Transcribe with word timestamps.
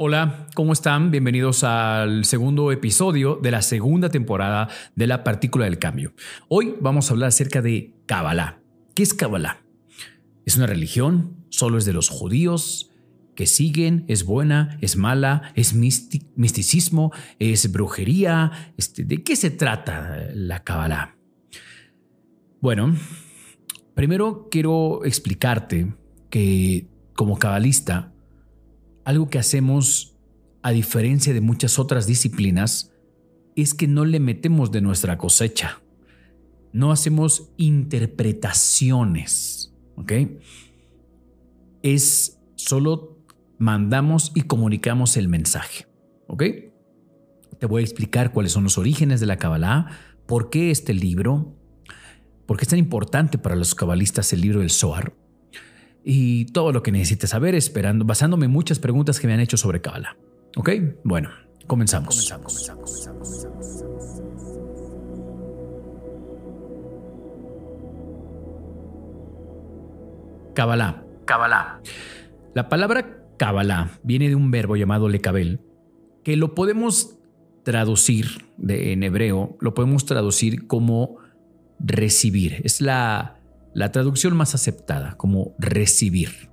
Hola, 0.00 0.46
¿cómo 0.54 0.74
están? 0.74 1.10
Bienvenidos 1.10 1.64
al 1.64 2.24
segundo 2.24 2.70
episodio 2.70 3.40
de 3.42 3.50
la 3.50 3.62
segunda 3.62 4.10
temporada 4.10 4.68
de 4.94 5.08
La 5.08 5.24
Partícula 5.24 5.64
del 5.64 5.80
Cambio. 5.80 6.12
Hoy 6.46 6.76
vamos 6.80 7.10
a 7.10 7.14
hablar 7.14 7.30
acerca 7.30 7.62
de 7.62 7.96
Kabbalah. 8.06 8.60
¿Qué 8.94 9.02
es 9.02 9.12
Kabbalah? 9.12 9.60
¿Es 10.46 10.56
una 10.56 10.68
religión? 10.68 11.44
¿Solo 11.48 11.78
es 11.78 11.84
de 11.84 11.94
los 11.94 12.10
judíos? 12.10 12.92
que 13.34 13.46
siguen, 13.46 14.04
es 14.06 14.24
buena, 14.24 14.78
es 14.80 14.96
mala, 14.96 15.52
es 15.56 15.74
misticismo, 15.74 17.12
es 17.40 17.72
brujería. 17.72 18.72
Este, 18.76 19.02
¿De 19.02 19.24
qué 19.24 19.34
se 19.34 19.50
trata 19.50 20.28
la 20.32 20.62
Kabbalah? 20.62 21.16
Bueno, 22.60 22.94
primero 23.96 24.46
quiero 24.48 25.04
explicarte 25.04 25.92
que 26.30 26.86
como 27.14 27.36
cabalista 27.36 28.12
algo 29.08 29.30
que 29.30 29.38
hacemos, 29.38 30.14
a 30.60 30.70
diferencia 30.70 31.32
de 31.32 31.40
muchas 31.40 31.78
otras 31.78 32.06
disciplinas, 32.06 32.92
es 33.56 33.72
que 33.72 33.88
no 33.88 34.04
le 34.04 34.20
metemos 34.20 34.70
de 34.70 34.82
nuestra 34.82 35.16
cosecha. 35.16 35.80
No 36.74 36.92
hacemos 36.92 37.48
interpretaciones, 37.56 39.74
¿ok? 39.96 40.12
Es 41.82 42.38
solo 42.56 43.24
mandamos 43.56 44.30
y 44.34 44.42
comunicamos 44.42 45.16
el 45.16 45.28
mensaje, 45.28 45.86
¿ok? 46.26 46.42
Te 47.58 47.64
voy 47.64 47.80
a 47.80 47.86
explicar 47.86 48.30
cuáles 48.30 48.52
son 48.52 48.64
los 48.64 48.76
orígenes 48.76 49.20
de 49.20 49.26
la 49.26 49.38
Kabbalah, 49.38 49.86
por 50.26 50.50
qué 50.50 50.70
este 50.70 50.92
libro, 50.92 51.56
por 52.44 52.58
qué 52.58 52.64
es 52.64 52.68
tan 52.68 52.78
importante 52.78 53.38
para 53.38 53.56
los 53.56 53.74
cabalistas 53.74 54.34
el 54.34 54.42
libro 54.42 54.60
del 54.60 54.68
Zohar, 54.68 55.14
y 56.10 56.46
todo 56.46 56.72
lo 56.72 56.82
que 56.82 56.90
necesites 56.90 57.28
saber 57.28 57.54
esperando, 57.54 58.06
basándome 58.06 58.46
en 58.46 58.50
muchas 58.50 58.78
preguntas 58.78 59.20
que 59.20 59.26
me 59.26 59.34
han 59.34 59.40
hecho 59.40 59.58
sobre 59.58 59.82
Kabbalah. 59.82 60.16
¿Ok? 60.56 60.70
Bueno, 61.04 61.28
comenzamos. 61.66 62.32
comenzamos, 62.32 63.10
Kabbalah. 70.54 71.04
Kabbalah. 71.26 71.82
La 72.54 72.70
palabra 72.70 73.22
Kabbalah 73.36 73.90
viene 74.02 74.30
de 74.30 74.34
un 74.34 74.50
verbo 74.50 74.76
llamado 74.76 75.10
lekabel, 75.10 75.60
que 76.24 76.36
lo 76.36 76.54
podemos 76.54 77.18
traducir 77.64 78.46
de, 78.56 78.94
en 78.94 79.02
hebreo, 79.02 79.58
lo 79.60 79.74
podemos 79.74 80.06
traducir 80.06 80.66
como 80.66 81.18
recibir. 81.78 82.62
Es 82.64 82.80
la 82.80 83.37
la 83.78 83.92
traducción 83.92 84.36
más 84.36 84.56
aceptada 84.56 85.16
como 85.16 85.54
recibir. 85.58 86.50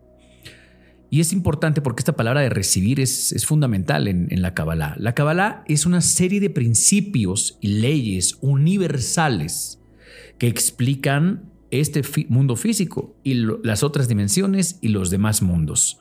Y 1.10 1.22
es 1.22 1.34
importante 1.34 1.82
porque 1.82 2.02
esta 2.02 2.16
palabra 2.16 2.42
de 2.42 2.50
recibir 2.50 3.00
es, 3.00 3.46
fundamental 3.46 4.08
en, 4.08 4.42
la 4.42 4.54
Kabbalah. 4.54 4.96
La 4.98 5.14
Kabbalah 5.14 5.64
es 5.68 5.86
una 5.86 6.02
serie 6.02 6.40
de 6.40 6.50
principios 6.50 7.58
y 7.62 7.80
leyes 7.80 8.38
universales 8.42 9.82
que 10.38 10.48
explican 10.48 11.52
este 11.72 12.04
mundo 12.30 12.56
físico 12.56 13.16
y 13.24 13.34
las 13.34 13.82
otras 13.82 14.08
dimensiones 14.08 14.78
y 14.82 14.90
los 14.90 15.10
demás 15.10 15.42
mundos. 15.42 16.00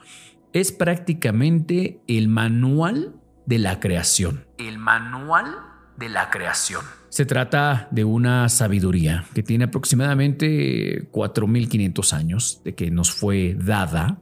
Es 0.53 0.73
prácticamente 0.73 2.01
el 2.07 2.29
manual 2.29 3.15
de 3.47 3.59
la 3.59 3.81
creación. 3.81 4.47
El 4.59 4.79
manual 4.79 5.57
de 5.97 6.09
la 6.09 6.31
creación. 6.31 6.85
Se 7.15 7.25
trata 7.25 7.87
de 7.93 8.03
una 8.03 8.49
sabiduría 8.49 9.25
que 9.35 9.45
tiene 9.45 9.67
aproximadamente 9.67 11.13
4.500 11.13 12.13
años 12.13 12.61
de 12.65 12.75
que 12.75 12.91
nos 12.91 13.13
fue 13.13 13.55
dada 13.57 14.21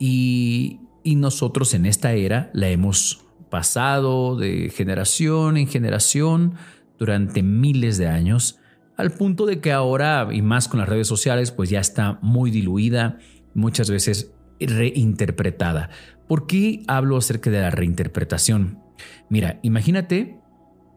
y, 0.00 0.80
y 1.04 1.14
nosotros 1.14 1.74
en 1.74 1.86
esta 1.86 2.14
era 2.14 2.50
la 2.54 2.70
hemos 2.70 3.24
pasado 3.50 4.34
de 4.34 4.70
generación 4.70 5.56
en 5.56 5.68
generación 5.68 6.54
durante 6.98 7.44
miles 7.44 7.98
de 7.98 8.08
años, 8.08 8.58
al 8.96 9.12
punto 9.12 9.46
de 9.46 9.60
que 9.60 9.70
ahora, 9.70 10.26
y 10.32 10.42
más 10.42 10.66
con 10.66 10.80
las 10.80 10.88
redes 10.88 11.06
sociales, 11.06 11.52
pues 11.52 11.70
ya 11.70 11.78
está 11.78 12.18
muy 12.20 12.50
diluida, 12.50 13.18
muchas 13.54 13.90
veces 13.90 14.32
reinterpretada. 14.58 15.90
¿Por 16.26 16.48
qué 16.48 16.82
hablo 16.88 17.16
acerca 17.16 17.48
de 17.48 17.60
la 17.60 17.70
reinterpretación? 17.70 18.80
Mira, 19.28 19.60
imagínate 19.62 20.37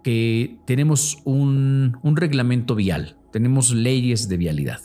que 0.03 0.57
tenemos 0.65 1.19
un, 1.25 1.97
reglamento 2.15 2.75
vial, 2.75 3.17
tenemos 3.31 3.73
leyes 3.73 4.27
de 4.27 4.37
vialidad. 4.37 4.79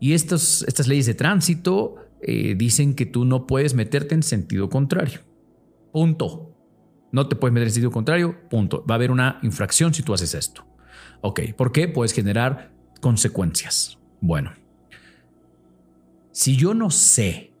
Y 0.00 0.14
estas 0.14 0.88
leyes 0.88 1.06
de 1.06 1.14
tránsito 1.14 1.96
eh, 2.22 2.54
dicen 2.56 2.94
que 2.94 3.06
tú 3.06 3.24
no 3.24 3.46
puedes 3.46 3.74
meterte 3.74 4.14
en 4.14 4.22
sentido 4.22 4.68
contrario. 4.68 5.20
Punto. 5.92 6.56
No 7.12 7.28
te 7.28 7.36
puedes 7.36 7.52
meter 7.52 7.68
en 7.68 7.74
sentido 7.74 7.90
contrario. 7.90 8.48
Punto. 8.48 8.84
Va 8.88 8.94
a 8.94 8.96
haber 8.96 9.10
una 9.10 9.38
infracción 9.42 9.92
si 9.92 10.02
tú 10.02 10.14
haces 10.14 10.34
esto. 10.34 10.66
Ok, 11.20 11.40
¿por 11.56 11.70
qué? 11.70 11.86
Puedes 11.86 12.14
generar 12.14 12.72
consecuencias. 13.00 13.98
Bueno, 14.22 14.52
si 16.32 16.56
yo 16.56 16.72
no 16.72 16.90
sé 16.90 17.52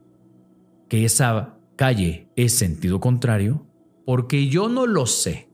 que 0.88 1.04
esa 1.04 1.58
calle 1.76 2.28
es 2.36 2.54
sentido 2.54 3.00
contrario, 3.00 3.66
porque 4.06 4.48
yo 4.48 4.68
no 4.68 4.86
lo 4.86 5.06
sé, 5.06 5.49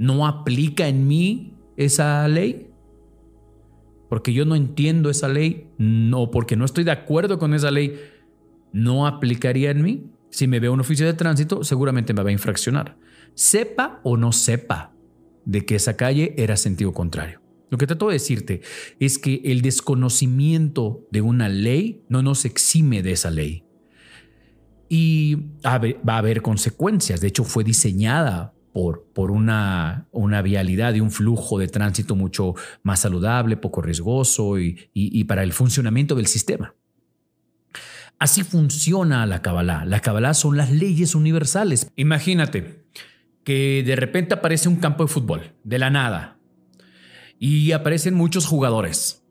no 0.00 0.26
aplica 0.26 0.88
en 0.88 1.06
mí 1.06 1.52
esa 1.76 2.26
ley? 2.26 2.70
Porque 4.08 4.32
yo 4.32 4.46
no 4.46 4.54
entiendo 4.54 5.10
esa 5.10 5.28
ley, 5.28 5.68
no, 5.76 6.30
porque 6.30 6.56
no 6.56 6.64
estoy 6.64 6.84
de 6.84 6.90
acuerdo 6.90 7.38
con 7.38 7.52
esa 7.52 7.70
ley, 7.70 8.00
no 8.72 9.06
aplicaría 9.06 9.70
en 9.70 9.82
mí. 9.82 10.10
Si 10.30 10.48
me 10.48 10.58
veo 10.58 10.72
un 10.72 10.80
oficio 10.80 11.04
de 11.04 11.12
tránsito, 11.12 11.64
seguramente 11.64 12.14
me 12.14 12.22
va 12.22 12.30
a 12.30 12.32
infraccionar. 12.32 12.96
Sepa 13.34 14.00
o 14.02 14.16
no 14.16 14.32
sepa 14.32 14.94
de 15.44 15.66
que 15.66 15.74
esa 15.74 15.98
calle 15.98 16.34
era 16.38 16.56
sentido 16.56 16.94
contrario. 16.94 17.42
Lo 17.68 17.76
que 17.76 17.86
trato 17.86 18.08
de 18.08 18.14
decirte 18.14 18.62
es 19.00 19.18
que 19.18 19.42
el 19.44 19.60
desconocimiento 19.60 21.06
de 21.10 21.20
una 21.20 21.50
ley 21.50 22.04
no 22.08 22.22
nos 22.22 22.46
exime 22.46 23.02
de 23.02 23.12
esa 23.12 23.30
ley. 23.30 23.64
Y 24.88 25.36
va 25.62 26.14
a 26.14 26.18
haber 26.18 26.40
consecuencias. 26.40 27.20
De 27.20 27.28
hecho, 27.28 27.44
fue 27.44 27.64
diseñada 27.64 28.54
por, 28.72 29.04
por 29.12 29.30
una, 29.30 30.06
una 30.12 30.42
vialidad 30.42 30.94
y 30.94 31.00
un 31.00 31.10
flujo 31.10 31.58
de 31.58 31.68
tránsito 31.68 32.14
mucho 32.14 32.54
más 32.82 33.00
saludable, 33.00 33.56
poco 33.56 33.82
riesgoso 33.82 34.58
y, 34.58 35.24
para 35.24 35.42
el 35.42 35.52
funcionamiento 35.52 36.14
del 36.14 36.26
sistema. 36.26 36.74
Así 38.18 38.42
funciona 38.44 39.26
la 39.26 39.42
Kabbalah. 39.42 39.84
La 39.86 40.00
Kabbalah 40.00 40.34
son 40.34 40.56
las 40.56 40.70
leyes 40.70 41.14
universales. 41.14 41.90
Imagínate 41.96 42.84
que 43.44 43.82
de 43.84 43.96
repente 43.96 44.34
aparece 44.34 44.68
un 44.68 44.76
campo 44.76 45.04
de 45.04 45.08
fútbol, 45.08 45.54
de 45.64 45.78
la 45.78 45.90
nada, 45.90 46.38
y 47.38 47.72
aparecen 47.72 48.14
muchos 48.14 48.46
jugadores. 48.46 49.24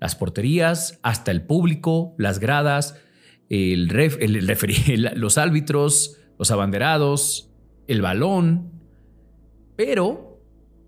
Las 0.00 0.14
porterías, 0.14 0.98
hasta 1.02 1.30
el 1.30 1.42
público, 1.42 2.14
las 2.16 2.38
gradas, 2.38 2.94
el, 3.48 3.90
el, 4.20 5.10
los 5.20 5.36
árbitros, 5.36 6.16
los 6.38 6.50
abanderados, 6.50 7.49
el 7.90 8.02
balón, 8.02 8.70
pero 9.76 10.40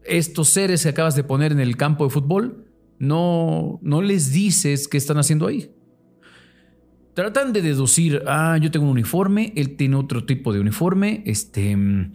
estos 0.05 0.49
seres 0.49 0.85
que 0.85 0.91
acabas 0.91 1.17
de 1.17 1.25
poner 1.25 1.51
en 1.51 1.59
el 1.59 1.77
campo 1.77 2.05
de 2.05 2.11
fútbol, 2.11 2.69
no, 3.01 3.81
no 3.83 4.03
les 4.03 4.33
dices 4.33 4.87
qué 4.87 4.99
están 4.99 5.19
haciendo 5.19 5.49
ahí. 5.49 5.75
Tratan 7.15 7.53
de 7.53 7.61
deducir, 7.61 8.23
ah, 8.29 8.57
yo 8.63 8.71
tengo 8.71 8.87
un 8.87 8.93
uniforme, 8.93 9.53
él 9.57 9.77
tiene 9.77 9.97
otro 9.97 10.25
tipo 10.25 10.53
de 10.53 10.61
uniforme, 10.61 11.25
este, 11.27 11.77
mm, 11.77 12.13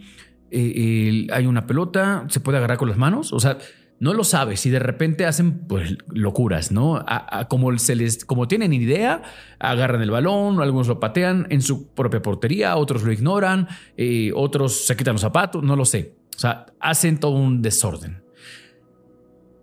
eh, 0.50 1.26
hay 1.30 1.46
una 1.46 1.66
pelota, 1.66 2.24
se 2.30 2.40
puede 2.40 2.56
agarrar 2.56 2.78
con 2.78 2.88
las 2.88 2.96
manos, 2.96 3.34
o 3.34 3.40
sea, 3.40 3.58
no 4.00 4.14
lo 4.14 4.24
sabes 4.24 4.64
y 4.66 4.70
de 4.70 4.78
repente 4.78 5.26
hacen 5.26 5.66
pues 5.66 5.96
locuras, 6.08 6.70
¿no? 6.70 7.04
como 7.48 7.76
se 7.78 7.96
les, 7.96 8.24
como 8.24 8.46
tienen 8.46 8.72
idea, 8.72 9.22
agarran 9.58 10.02
el 10.02 10.10
balón, 10.10 10.60
algunos 10.60 10.86
lo 10.86 11.00
patean 11.00 11.46
en 11.50 11.62
su 11.62 11.88
propia 11.88 12.22
portería, 12.22 12.76
otros 12.76 13.02
lo 13.02 13.12
ignoran, 13.12 13.68
eh, 13.96 14.30
otros 14.34 14.86
se 14.86 14.96
quitan 14.96 15.14
los 15.14 15.22
zapatos, 15.22 15.62
no 15.62 15.74
lo 15.74 15.84
sé. 15.84 16.14
O 16.36 16.38
sea, 16.38 16.66
hacen 16.78 17.18
todo 17.18 17.32
un 17.32 17.62
desorden. 17.62 18.22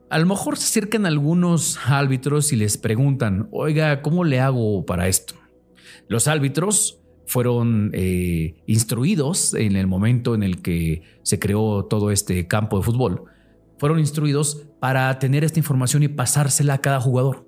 A 0.09 0.19
lo 0.19 0.25
mejor 0.25 0.57
se 0.57 0.65
acercan 0.65 1.06
algunos 1.06 1.80
árbitros 1.86 2.51
y 2.51 2.57
les 2.57 2.77
preguntan, 2.77 3.48
oiga, 3.51 4.01
¿cómo 4.01 4.24
le 4.24 4.39
hago 4.39 4.86
para 4.86 5.07
esto? 5.07 5.36
Los 6.09 6.27
árbitros 6.27 7.00
fueron 7.25 7.92
eh, 7.94 8.56
instruidos 8.68 9.54
en 9.54 9.77
el 9.77 9.88
momento 9.88 10.36
en 10.36 10.44
el 10.44 10.62
que 10.62 11.01
se 11.24 11.39
creó 11.39 11.86
todo 11.86 12.12
este 12.12 12.48
campo 12.48 12.77
de 12.77 12.83
fútbol 12.83 13.25
fueron 13.77 14.00
instruidos 14.00 14.68
para 14.80 15.18
tener 15.19 15.44
esta 15.44 15.60
información 15.60 16.04
y 16.04 16.07
pasársela 16.07 16.75
a 16.75 16.81
cada 16.81 17.00
jugador. 17.00 17.45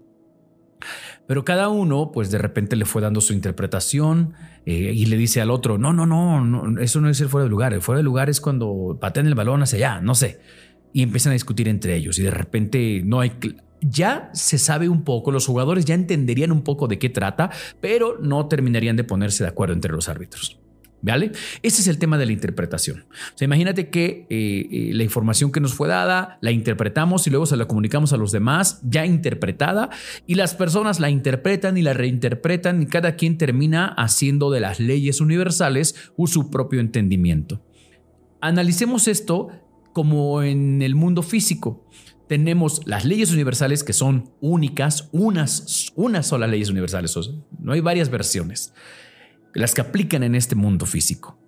Pero 1.28 1.44
cada 1.44 1.68
uno, 1.68 2.12
pues 2.14 2.32
de 2.32 2.38
repente 2.38 2.76
le 2.78 2.86
fue 2.86 3.02
dando 3.02 3.20
su 3.20 3.34
interpretación 3.34 4.34
eh, 4.66 4.94
y 4.96 5.06
le 5.08 5.18
dice 5.18 5.42
al 5.42 5.52
otro, 5.52 5.78
no, 5.78 5.92
no, 5.92 6.06
no, 6.06 6.82
eso 6.82 7.02
no 7.02 7.10
es 7.10 7.20
el 7.20 7.28
fuera 7.28 7.44
de 7.44 7.50
lugar. 7.50 7.74
El 7.74 7.82
fuera 7.82 7.98
de 7.98 8.04
lugar 8.04 8.30
es 8.30 8.40
cuando 8.40 8.98
patean 9.00 9.28
el 9.28 9.36
balón 9.36 9.62
hacia 9.62 9.78
allá, 9.78 10.02
no 10.02 10.16
sé. 10.16 10.40
Y 10.94 11.04
empiezan 11.04 11.32
a 11.32 11.34
discutir 11.34 11.68
entre 11.68 11.96
ellos 11.96 12.18
y 12.18 12.24
de 12.24 12.32
repente 12.32 13.02
no 13.06 13.20
hay... 13.20 13.34
Ya 13.82 14.32
se 14.34 14.58
sabe 14.58 14.90
un 14.90 15.04
poco, 15.04 15.32
los 15.32 15.46
jugadores 15.46 15.86
ya 15.86 15.94
entenderían 15.94 16.52
un 16.52 16.64
poco 16.64 16.88
de 16.88 16.98
qué 16.98 17.10
trata, 17.10 17.52
pero 17.80 18.18
no 18.20 18.48
terminarían 18.48 18.96
de 18.96 19.04
ponerse 19.04 19.44
de 19.44 19.50
acuerdo 19.50 19.76
entre 19.76 19.92
los 19.92 20.10
árbitros. 20.10 20.60
¿Vale? 21.02 21.32
Ese 21.62 21.82
es 21.82 21.88
el 21.88 22.00
tema 22.00 22.18
de 22.18 22.26
la 22.26 22.32
interpretación. 22.32 23.06
O 23.34 23.38
sea, 23.38 23.46
imagínate 23.46 23.90
que 23.90 24.26
eh, 24.30 24.68
eh, 24.72 24.90
la 24.94 25.04
información 25.04 25.52
que 25.52 25.60
nos 25.60 25.76
fue 25.76 25.88
dada 25.88 26.40
la 26.42 26.52
interpretamos 26.52 27.28
y 27.28 27.30
luego 27.30 27.46
se 27.46 27.56
la 27.56 27.66
comunicamos 27.66 28.14
a 28.14 28.18
los 28.18 28.32
demás 28.32 28.82
ya 28.84 29.06
interpretada 29.06 29.92
y 30.26 30.36
las 30.36 30.56
personas 30.56 31.00
la 31.00 31.12
interpretan 31.12 31.78
y 31.78 31.84
la 31.84 31.94
reinterpretan 31.94 32.82
y 32.82 32.88
cada 32.88 33.16
quien 33.16 33.38
termina 33.38 33.88
haciendo 33.88 34.50
de 34.50 34.60
las 34.60 34.80
leyes 34.80 35.22
universales 35.22 35.96
su 36.26 36.50
propio 36.50 36.80
entendimiento. 36.80 37.62
Analicemos 38.42 39.08
esto 39.08 39.50
como 39.94 40.42
en 40.42 40.82
el 40.82 40.96
mundo 40.96 41.22
físico. 41.22 41.88
Tenemos 42.28 42.82
las 42.86 43.06
leyes 43.06 43.32
universales 43.32 43.84
que 43.84 43.94
son 43.94 44.32
únicas, 44.42 45.10
unas, 45.12 45.92
unas 45.96 46.28
solas 46.28 46.50
leyes 46.50 46.70
universales, 46.70 47.18
no 47.60 47.72
hay 47.72 47.82
varias 47.82 48.10
versiones 48.10 48.74
las 49.58 49.74
que 49.74 49.82
aplican 49.82 50.22
en 50.22 50.36
este 50.36 50.56
mundo 50.56 50.86
físico. 50.86 51.40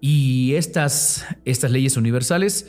Y 0.00 0.54
estas, 0.54 1.24
estas 1.44 1.70
leyes 1.70 1.96
universales 1.96 2.68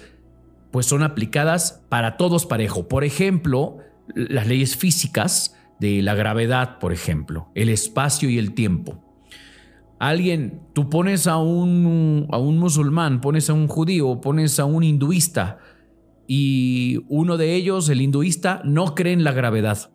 pues 0.72 0.86
son 0.86 1.02
aplicadas 1.02 1.84
para 1.90 2.18
todos 2.18 2.46
parejo. 2.46 2.88
Por 2.88 3.04
ejemplo, 3.04 3.80
las 4.14 4.48
leyes 4.48 4.78
físicas 4.78 5.56
de 5.80 6.04
la 6.04 6.14
gravedad, 6.14 6.78
por 6.78 6.94
ejemplo, 6.94 7.50
el 7.56 7.70
espacio 7.70 8.30
y 8.30 8.38
el 8.38 8.54
tiempo. 8.54 9.04
Alguien, 9.98 10.62
tú 10.74 10.88
pones 10.88 11.26
a 11.26 11.38
un, 11.38 12.28
a 12.32 12.38
un 12.38 12.60
musulmán, 12.60 13.22
pones 13.22 13.50
a 13.50 13.54
un 13.54 13.68
judío, 13.68 14.22
pones 14.22 14.60
a 14.60 14.66
un 14.66 14.84
hinduista 14.84 15.58
y 16.28 17.04
uno 17.08 17.38
de 17.38 17.56
ellos, 17.56 17.90
el 17.90 18.02
hinduista, 18.02 18.62
no 18.64 18.94
cree 18.94 19.14
en 19.14 19.24
la 19.24 19.32
gravedad. 19.32 19.92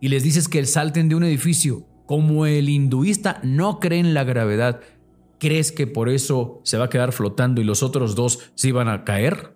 Y 0.00 0.08
les 0.08 0.24
dices 0.24 0.48
que 0.48 0.64
salten 0.66 1.08
de 1.08 1.14
un 1.14 1.22
edificio 1.22 1.86
como 2.10 2.44
el 2.44 2.68
hinduista 2.68 3.38
no 3.44 3.78
cree 3.78 4.00
en 4.00 4.14
la 4.14 4.24
gravedad, 4.24 4.80
¿crees 5.38 5.70
que 5.70 5.86
por 5.86 6.08
eso 6.08 6.60
se 6.64 6.76
va 6.76 6.86
a 6.86 6.90
quedar 6.90 7.12
flotando 7.12 7.60
y 7.60 7.64
los 7.64 7.84
otros 7.84 8.16
dos 8.16 8.50
se 8.56 8.66
iban 8.66 8.88
a 8.88 9.04
caer? 9.04 9.54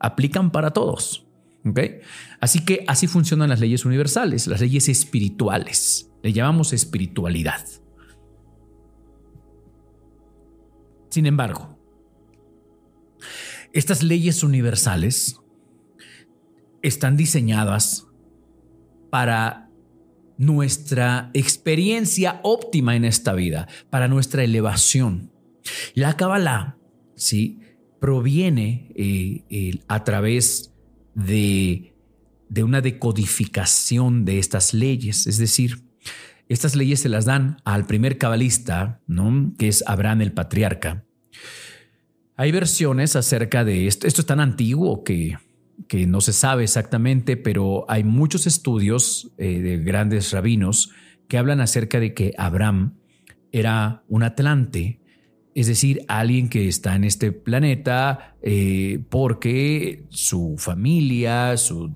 Aplican 0.00 0.50
para 0.50 0.72
todos. 0.72 1.28
Así 2.40 2.64
que 2.64 2.84
así 2.88 3.06
funcionan 3.06 3.50
las 3.50 3.60
leyes 3.60 3.84
universales, 3.84 4.48
las 4.48 4.60
leyes 4.60 4.88
espirituales. 4.88 6.10
Le 6.20 6.32
llamamos 6.32 6.72
espiritualidad. 6.72 7.64
Sin 11.10 11.26
embargo, 11.26 11.78
estas 13.72 14.02
leyes 14.02 14.42
universales 14.42 15.38
están 16.82 17.16
diseñadas 17.16 18.08
para 19.10 19.67
nuestra 20.38 21.30
experiencia 21.34 22.40
óptima 22.42 22.96
en 22.96 23.04
esta 23.04 23.34
vida, 23.34 23.68
para 23.90 24.08
nuestra 24.08 24.44
elevación. 24.44 25.30
La 25.94 26.16
Kabbalah, 26.16 26.78
¿sí? 27.14 27.60
proviene 28.00 28.92
eh, 28.94 29.80
a 29.88 30.04
través 30.04 30.72
de, 31.14 31.94
de 32.48 32.62
una 32.62 32.80
decodificación 32.80 34.24
de 34.24 34.38
estas 34.38 34.72
leyes, 34.72 35.26
es 35.26 35.36
decir, 35.38 35.82
estas 36.48 36.74
leyes 36.74 37.00
se 37.00 37.10
las 37.10 37.26
dan 37.26 37.58
al 37.64 37.86
primer 37.86 38.16
cabalista, 38.16 39.02
¿no? 39.06 39.52
que 39.58 39.68
es 39.68 39.84
Abraham 39.86 40.22
el 40.22 40.32
patriarca. 40.32 41.04
Hay 42.36 42.52
versiones 42.52 43.16
acerca 43.16 43.64
de 43.64 43.86
esto. 43.86 44.06
Esto 44.06 44.22
es 44.22 44.26
tan 44.26 44.40
antiguo 44.40 45.04
que 45.04 45.36
que 45.86 46.06
no 46.06 46.20
se 46.20 46.32
sabe 46.32 46.64
exactamente, 46.64 47.36
pero 47.36 47.84
hay 47.88 48.04
muchos 48.04 48.46
estudios 48.46 49.32
eh, 49.38 49.60
de 49.60 49.78
grandes 49.78 50.32
rabinos 50.32 50.90
que 51.28 51.38
hablan 51.38 51.60
acerca 51.60 52.00
de 52.00 52.14
que 52.14 52.32
Abraham 52.36 52.94
era 53.52 54.02
un 54.08 54.22
atlante, 54.22 55.00
es 55.54 55.66
decir, 55.66 56.04
alguien 56.08 56.48
que 56.48 56.68
está 56.68 56.94
en 56.94 57.04
este 57.04 57.32
planeta 57.32 58.36
eh, 58.42 59.00
porque 59.10 60.04
su 60.08 60.56
familia, 60.58 61.56
su, 61.56 61.92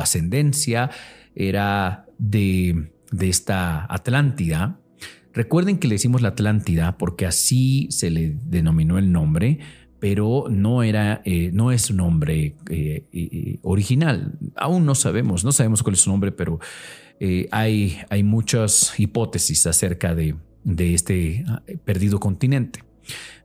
ascendencia 0.00 0.90
era 1.34 2.06
de, 2.18 2.92
de 3.10 3.28
esta 3.28 3.92
Atlántida. 3.92 4.80
Recuerden 5.32 5.78
que 5.78 5.88
le 5.88 5.96
decimos 5.96 6.22
la 6.22 6.28
Atlántida 6.28 6.96
porque 6.96 7.26
así 7.26 7.88
se 7.90 8.10
le 8.10 8.36
denominó 8.44 8.98
el 8.98 9.10
nombre, 9.10 9.58
pero 10.04 10.48
no 10.50 10.82
era, 10.82 11.22
eh, 11.24 11.48
no 11.54 11.72
es 11.72 11.80
su 11.80 11.94
nombre 11.94 12.56
eh, 12.68 13.58
original. 13.62 14.34
Aún 14.54 14.84
no 14.84 14.94
sabemos, 14.94 15.46
no 15.46 15.52
sabemos 15.52 15.82
cuál 15.82 15.94
es 15.94 16.02
su 16.02 16.10
nombre, 16.10 16.30
pero 16.30 16.60
eh, 17.20 17.48
hay, 17.50 17.96
hay 18.10 18.22
muchas 18.22 18.92
hipótesis 19.00 19.66
acerca 19.66 20.14
de, 20.14 20.34
de 20.62 20.92
este 20.92 21.46
perdido 21.86 22.20
continente. 22.20 22.84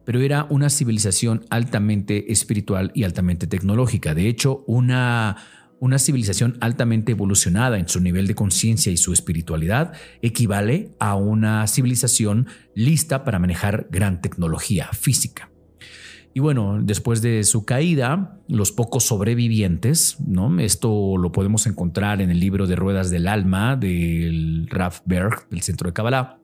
Pero 0.03 0.19
era 0.19 0.47
una 0.49 0.69
civilización 0.69 1.45
altamente 1.49 2.29
espiritual 2.29 2.91
y 2.93 3.05
altamente 3.05 3.47
tecnológica. 3.47 4.13
De 4.13 4.27
hecho, 4.27 4.65
una, 4.67 5.37
una 5.79 5.97
civilización 5.97 6.57
altamente 6.59 7.13
evolucionada 7.13 7.79
en 7.79 7.87
su 7.87 8.01
nivel 8.01 8.27
de 8.27 8.35
conciencia 8.35 8.91
y 8.91 8.97
su 8.97 9.13
espiritualidad 9.13 9.93
equivale 10.21 10.91
a 10.99 11.15
una 11.15 11.65
civilización 11.67 12.47
lista 12.75 13.23
para 13.23 13.39
manejar 13.39 13.87
gran 13.89 14.19
tecnología 14.19 14.89
física. 14.91 15.49
Y 16.33 16.41
bueno, 16.41 16.79
después 16.81 17.21
de 17.21 17.43
su 17.43 17.65
caída, 17.65 18.37
los 18.47 18.71
pocos 18.71 19.03
sobrevivientes, 19.05 20.17
¿no? 20.25 20.59
Esto 20.59 21.17
lo 21.17 21.31
podemos 21.31 21.65
encontrar 21.65 22.21
en 22.21 22.29
el 22.29 22.39
libro 22.39 22.67
de 22.67 22.75
Ruedas 22.75 23.09
del 23.09 23.27
Alma 23.27 23.75
del 23.75 24.67
Raf 24.69 25.01
Berg, 25.05 25.49
del 25.49 25.61
Centro 25.61 25.89
de 25.89 25.93
Kabbalah. 25.93 26.39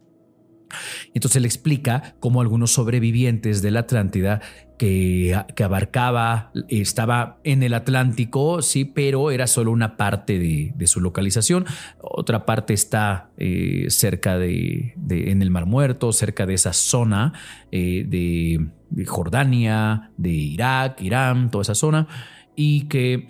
Entonces 1.13 1.37
él 1.37 1.45
explica 1.45 2.15
cómo 2.19 2.41
algunos 2.41 2.71
sobrevivientes 2.71 3.61
de 3.61 3.71
la 3.71 3.81
Atlántida 3.81 4.41
que, 4.77 5.37
que, 5.55 5.63
abarcaba, 5.63 6.51
estaba 6.67 7.39
en 7.43 7.63
el 7.63 7.73
Atlántico, 7.73 8.61
sí, 8.61 8.83
pero 8.83 9.31
era 9.31 9.47
solo 9.47 9.71
una 9.71 9.95
parte 9.95 10.37
de, 10.37 10.87
su 10.87 10.99
localización. 10.99 11.65
Otra 12.01 12.45
parte 12.45 12.73
está 12.73 13.29
eh, 13.37 13.85
cerca 13.89 14.37
de, 14.37 14.95
en 15.09 15.41
el 15.41 15.49
Mar 15.49 15.65
Muerto, 15.65 16.11
cerca 16.11 16.45
de 16.45 16.55
esa 16.55 16.73
zona 16.73 17.33
eh, 17.71 18.05
de, 18.07 18.67
Jordania, 19.03 20.11
de 20.15 20.29
Irak, 20.29 21.01
Irán, 21.01 21.51
toda 21.51 21.63
esa 21.63 21.75
zona, 21.75 22.07
y 22.55 22.83
que 22.83 23.27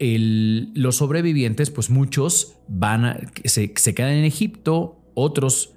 los 0.00 0.96
sobrevivientes, 0.96 1.70
pues 1.70 1.90
muchos 1.90 2.56
van 2.68 3.30
se, 3.44 3.72
se 3.76 3.94
quedan 3.94 4.12
en 4.12 4.24
Egipto, 4.24 5.00
otros 5.14 5.74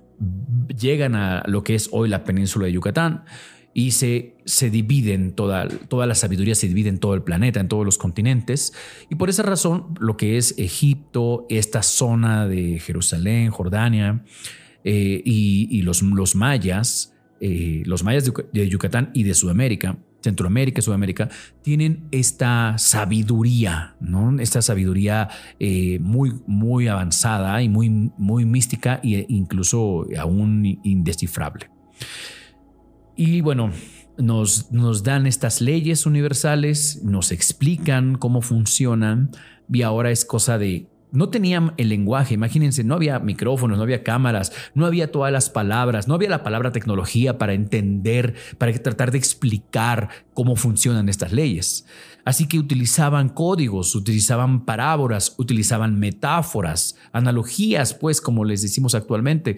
llegan 0.80 1.16
a 1.16 1.44
lo 1.48 1.64
que 1.64 1.76
es 1.76 1.90
hoy 1.92 2.10
la 2.10 2.24
península 2.24 2.68
de 2.68 2.74
Yucatán 2.74 3.24
y 3.74 3.92
se, 3.92 4.36
se 4.46 4.70
dividen, 4.70 5.34
toda, 5.34 5.68
toda 5.68 6.06
la 6.06 6.16
sabiduría 6.16 6.56
se 6.56 6.68
divide 6.68 6.90
en 6.90 7.00
todo 7.00 7.14
el 7.14 7.24
planeta, 7.24 7.60
en 7.60 7.68
todos 7.68 7.86
los 7.86 7.98
continentes. 7.98 8.74
Y 9.10 9.16
por 9.16 9.30
esa 9.30 9.44
razón, 9.44 9.96
lo 10.00 10.18
que 10.18 10.38
es 10.38 10.56
Egipto, 10.58 11.46
esta 11.50 11.82
zona 11.82 12.48
de 12.48 12.80
Jerusalén, 12.80 13.50
Jordania 13.50 14.24
eh, 14.84 15.22
y, 15.24 15.82
los, 15.84 16.02
los 16.02 16.36
mayas, 16.36 17.11
eh, 17.44 17.82
los 17.86 18.04
mayas 18.04 18.32
de 18.54 18.70
Yucatán 18.70 19.10
y 19.16 19.24
de 19.24 19.34
Sudamérica, 19.34 19.98
Centroamérica 20.22 20.80
Sudamérica, 20.84 21.28
tienen 21.64 22.08
esta 22.12 22.78
sabiduría, 22.78 23.96
¿no? 24.00 24.40
Esta 24.40 24.62
sabiduría 24.62 25.28
eh, 25.60 25.98
muy, 26.00 26.34
muy 26.46 26.88
avanzada 26.88 27.64
y 27.64 27.68
muy, 27.68 27.90
muy 27.90 28.46
mística 28.46 29.00
e 29.04 29.26
incluso 29.28 30.06
aún 30.20 30.80
indescifrable. 30.84 31.72
Y 33.16 33.42
bueno, 33.42 33.72
nos, 34.20 34.72
nos 34.72 35.02
dan 35.02 35.26
estas 35.26 35.62
leyes 35.62 36.06
universales, 36.06 37.02
nos 37.04 37.32
explican 37.32 38.20
cómo 38.20 38.42
funcionan 38.42 39.32
y 39.68 39.82
ahora 39.82 40.12
es 40.12 40.26
cosa 40.26 40.60
de 40.60 40.88
no 41.12 41.30
tenían 41.30 41.74
el 41.78 41.90
lenguaje, 41.90 42.34
imagínense, 42.34 42.84
no 42.84 42.96
había 42.96 43.20
micrófonos, 43.20 43.78
no 43.78 43.84
había 43.84 44.04
cámaras, 44.04 44.52
no 44.74 44.86
había 44.86 45.12
todas 45.12 45.32
las 45.32 45.50
palabras, 45.50 46.08
no 46.08 46.16
había 46.16 46.30
la 46.30 46.44
palabra 46.44 46.72
tecnología 46.72 47.38
para 47.38 47.54
entender, 47.54 48.36
para 48.58 48.74
tratar 48.74 49.12
de 49.12 49.18
explicar 49.18 50.10
cómo 50.34 50.56
funcionan 50.56 51.10
estas 51.10 51.32
leyes. 51.32 51.86
Así 52.24 52.48
que 52.48 52.60
utilizaban 52.60 53.30
códigos, 53.30 53.96
utilizaban 53.96 54.66
parábolas, 54.66 55.36
utilizaban 55.38 56.00
metáforas, 56.00 56.96
analogías, 57.12 57.94
pues 57.94 58.22
como 58.22 58.46
les 58.46 58.62
decimos 58.62 58.96
actualmente, 58.96 59.58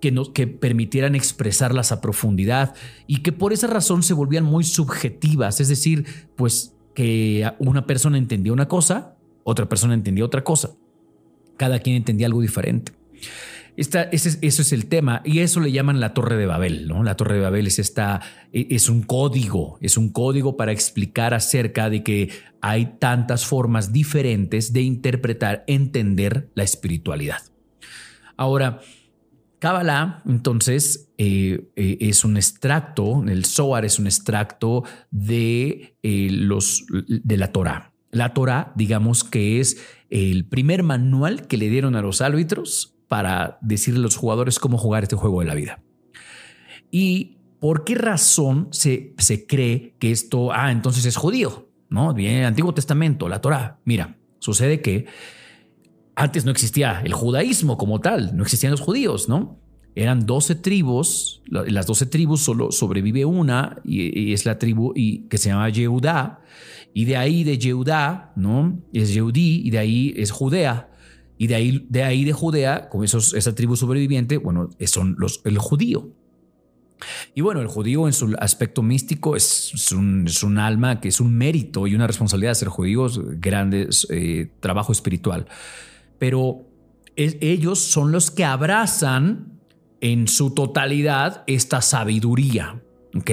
que, 0.00 0.14
que 0.32 0.46
permitieran 0.46 1.14
expresarlas 1.14 1.92
a 1.92 2.00
profundidad 2.00 2.74
y 3.06 3.18
que 3.18 3.32
por 3.32 3.52
esa 3.52 3.66
razón 3.66 4.02
se 4.02 4.14
volvían 4.14 4.44
muy 4.44 4.64
subjetivas, 4.64 5.60
es 5.60 5.68
decir, 5.68 6.06
pues 6.36 6.74
que 6.94 7.50
una 7.58 7.86
persona 7.86 8.16
entendía 8.16 8.52
una 8.52 8.68
cosa, 8.68 9.16
otra 9.44 9.68
persona 9.68 9.94
entendía 9.94 10.24
otra 10.24 10.42
cosa. 10.42 10.70
Cada 11.56 11.78
quien 11.78 11.96
entendía 11.96 12.26
algo 12.26 12.40
diferente. 12.40 12.92
Ese, 13.76 14.08
eso 14.12 14.62
es 14.62 14.72
el 14.72 14.86
tema 14.86 15.20
y 15.22 15.40
eso 15.40 15.60
le 15.60 15.70
llaman 15.70 16.00
la 16.00 16.14
Torre 16.14 16.36
de 16.36 16.46
Babel. 16.46 16.88
¿no? 16.88 17.02
La 17.02 17.14
Torre 17.14 17.34
de 17.34 17.42
Babel 17.42 17.66
es, 17.66 17.78
esta, 17.78 18.22
e, 18.52 18.68
es 18.70 18.88
un 18.88 19.02
código, 19.02 19.78
es 19.82 19.98
un 19.98 20.08
código 20.08 20.56
para 20.56 20.72
explicar 20.72 21.34
acerca 21.34 21.90
de 21.90 22.02
que 22.02 22.30
hay 22.62 22.96
tantas 22.98 23.44
formas 23.44 23.92
diferentes 23.92 24.72
de 24.72 24.80
interpretar, 24.80 25.62
entender 25.66 26.50
la 26.54 26.62
espiritualidad. 26.62 27.42
Ahora, 28.38 28.80
Kabbalah, 29.58 30.22
entonces, 30.26 31.08
eh, 31.18 31.68
eh, 31.76 31.96
es 32.00 32.24
un 32.24 32.36
extracto, 32.36 33.24
el 33.26 33.44
Zohar 33.44 33.84
es 33.84 33.98
un 33.98 34.06
extracto 34.06 34.84
de, 35.10 35.96
eh, 36.02 36.28
los, 36.30 36.84
de 37.06 37.36
la 37.36 37.52
Torah. 37.52 37.92
La 38.10 38.34
Torah, 38.34 38.72
digamos 38.76 39.24
que 39.24 39.60
es 39.60 39.84
el 40.10 40.46
primer 40.46 40.82
manual 40.82 41.46
que 41.46 41.56
le 41.56 41.68
dieron 41.68 41.96
a 41.96 42.02
los 42.02 42.20
árbitros 42.20 42.94
para 43.08 43.58
decirle 43.60 44.00
a 44.00 44.02
los 44.02 44.16
jugadores 44.16 44.58
cómo 44.58 44.78
jugar 44.78 45.02
este 45.02 45.16
juego 45.16 45.40
de 45.40 45.46
la 45.46 45.54
vida. 45.54 45.82
¿Y 46.90 47.38
por 47.60 47.84
qué 47.84 47.94
razón 47.94 48.68
se, 48.70 49.14
se 49.18 49.46
cree 49.46 49.96
que 49.98 50.10
esto, 50.10 50.52
ah, 50.52 50.70
entonces 50.70 51.04
es 51.04 51.16
judío? 51.16 51.68
¿No? 51.88 52.14
Bien, 52.14 52.36
el 52.36 52.46
Antiguo 52.46 52.74
Testamento, 52.74 53.28
la 53.28 53.40
Torah. 53.40 53.78
Mira, 53.84 54.16
sucede 54.38 54.80
que 54.80 55.06
antes 56.16 56.44
no 56.44 56.50
existía 56.50 57.02
el 57.04 57.12
judaísmo 57.12 57.76
como 57.76 58.00
tal, 58.00 58.36
no 58.36 58.42
existían 58.42 58.72
los 58.72 58.80
judíos, 58.80 59.28
¿no? 59.28 59.60
Eran 59.94 60.26
12 60.26 60.56
tribus, 60.56 61.42
las 61.46 61.86
12 61.86 62.06
tribus 62.06 62.42
solo 62.42 62.70
sobrevive 62.70 63.24
una 63.24 63.80
y, 63.84 64.32
es 64.32 64.44
la 64.44 64.58
tribu 64.58 64.92
y, 64.94 65.26
que 65.28 65.38
se 65.38 65.48
llama 65.48 65.70
Yehudá, 65.70 66.40
y 66.96 67.04
de 67.04 67.18
ahí 67.18 67.44
de 67.44 67.58
Yehudá, 67.58 68.32
¿no? 68.36 68.80
Es 68.90 69.12
Yehudí 69.12 69.60
y 69.62 69.68
de 69.68 69.76
ahí 69.76 70.14
es 70.16 70.30
Judea. 70.30 70.88
Y 71.36 71.46
de 71.46 71.54
ahí 71.54 71.86
de, 71.90 72.02
ahí 72.02 72.24
de 72.24 72.32
Judea, 72.32 72.88
con 72.88 73.04
esos, 73.04 73.34
esa 73.34 73.54
tribu 73.54 73.76
sobreviviente, 73.76 74.38
bueno, 74.38 74.70
son 74.86 75.14
los, 75.18 75.42
el 75.44 75.58
judío. 75.58 76.10
Y 77.34 77.42
bueno, 77.42 77.60
el 77.60 77.66
judío 77.66 78.06
en 78.06 78.14
su 78.14 78.34
aspecto 78.38 78.82
místico 78.82 79.36
es, 79.36 79.92
un, 79.92 80.58
alma 80.58 80.98
que 80.98 81.08
es 81.08 81.20
un 81.20 81.36
mérito 81.36 81.86
y 81.86 81.94
una 81.94 82.06
responsabilidad 82.06 82.52
de 82.52 82.54
ser 82.54 82.68
judíos, 82.68 83.20
grandes 83.42 84.06
eh, 84.08 84.50
trabajo 84.60 84.90
espiritual. 84.90 85.48
Pero 86.18 86.64
ellos 87.14 87.78
son 87.78 88.10
los 88.10 88.30
que 88.30 88.46
abrazan 88.46 89.60
en 90.00 90.28
su 90.28 90.54
totalidad 90.54 91.44
esta 91.46 91.82
sabiduría, 91.82 92.80
¿ok? 93.14 93.30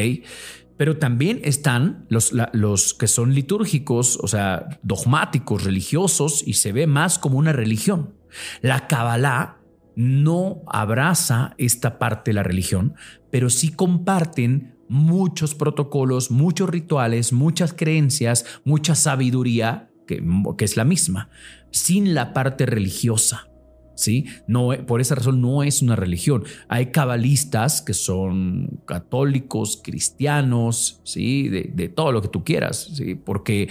Pero 0.77 0.98
también 0.98 1.39
están 1.44 2.06
los, 2.10 2.94
que 2.94 3.08
son 3.08 3.34
litúrgicos, 3.34 4.18
o 4.22 4.27
sea, 4.27 4.80
dogmáticos, 4.82 5.63
religiosos, 5.63 6.44
y 6.46 6.53
se 6.53 6.72
ve 6.72 6.88
más 6.88 7.20
como 7.20 7.38
una 7.38 7.53
religión. 7.53 8.15
La 8.62 8.88
Kabbalah 8.88 9.60
no 9.96 10.63
abraza 10.68 11.53
esta 11.58 12.00
parte 12.00 12.32
de 12.32 12.36
la 12.36 12.44
religión, 12.44 12.96
pero 13.32 13.50
sí 13.50 13.72
comparten 13.72 14.75
muchos 14.89 15.56
protocolos, 15.56 16.32
muchos 16.32 16.70
rituales, 16.70 17.34
muchas 17.34 17.74
creencias, 17.74 18.46
mucha 18.63 18.96
sabiduría, 18.96 19.92
que 20.08 20.65
es 20.65 20.77
la 20.77 20.84
misma, 20.84 21.30
sin 21.72 22.13
la 22.13 22.34
parte 22.34 22.65
religiosa. 22.65 23.48
¿Sí? 23.95 24.25
No, 24.47 24.69
por 24.85 25.01
esa 25.01 25.15
razón 25.15 25.41
no 25.41 25.63
es 25.63 25.81
una 25.81 25.95
religión. 25.95 26.43
Hay 26.67 26.91
cabalistas 26.91 27.81
que 27.81 27.93
son 27.93 28.81
católicos, 28.85 29.81
cristianos, 29.83 31.01
¿sí? 31.03 31.50
De, 31.50 31.89
todo 31.89 32.12
lo 32.12 32.21
que 32.21 32.27
tú 32.27 32.43
quieras, 32.43 32.89
¿sí? 32.95 33.15
Porque 33.15 33.69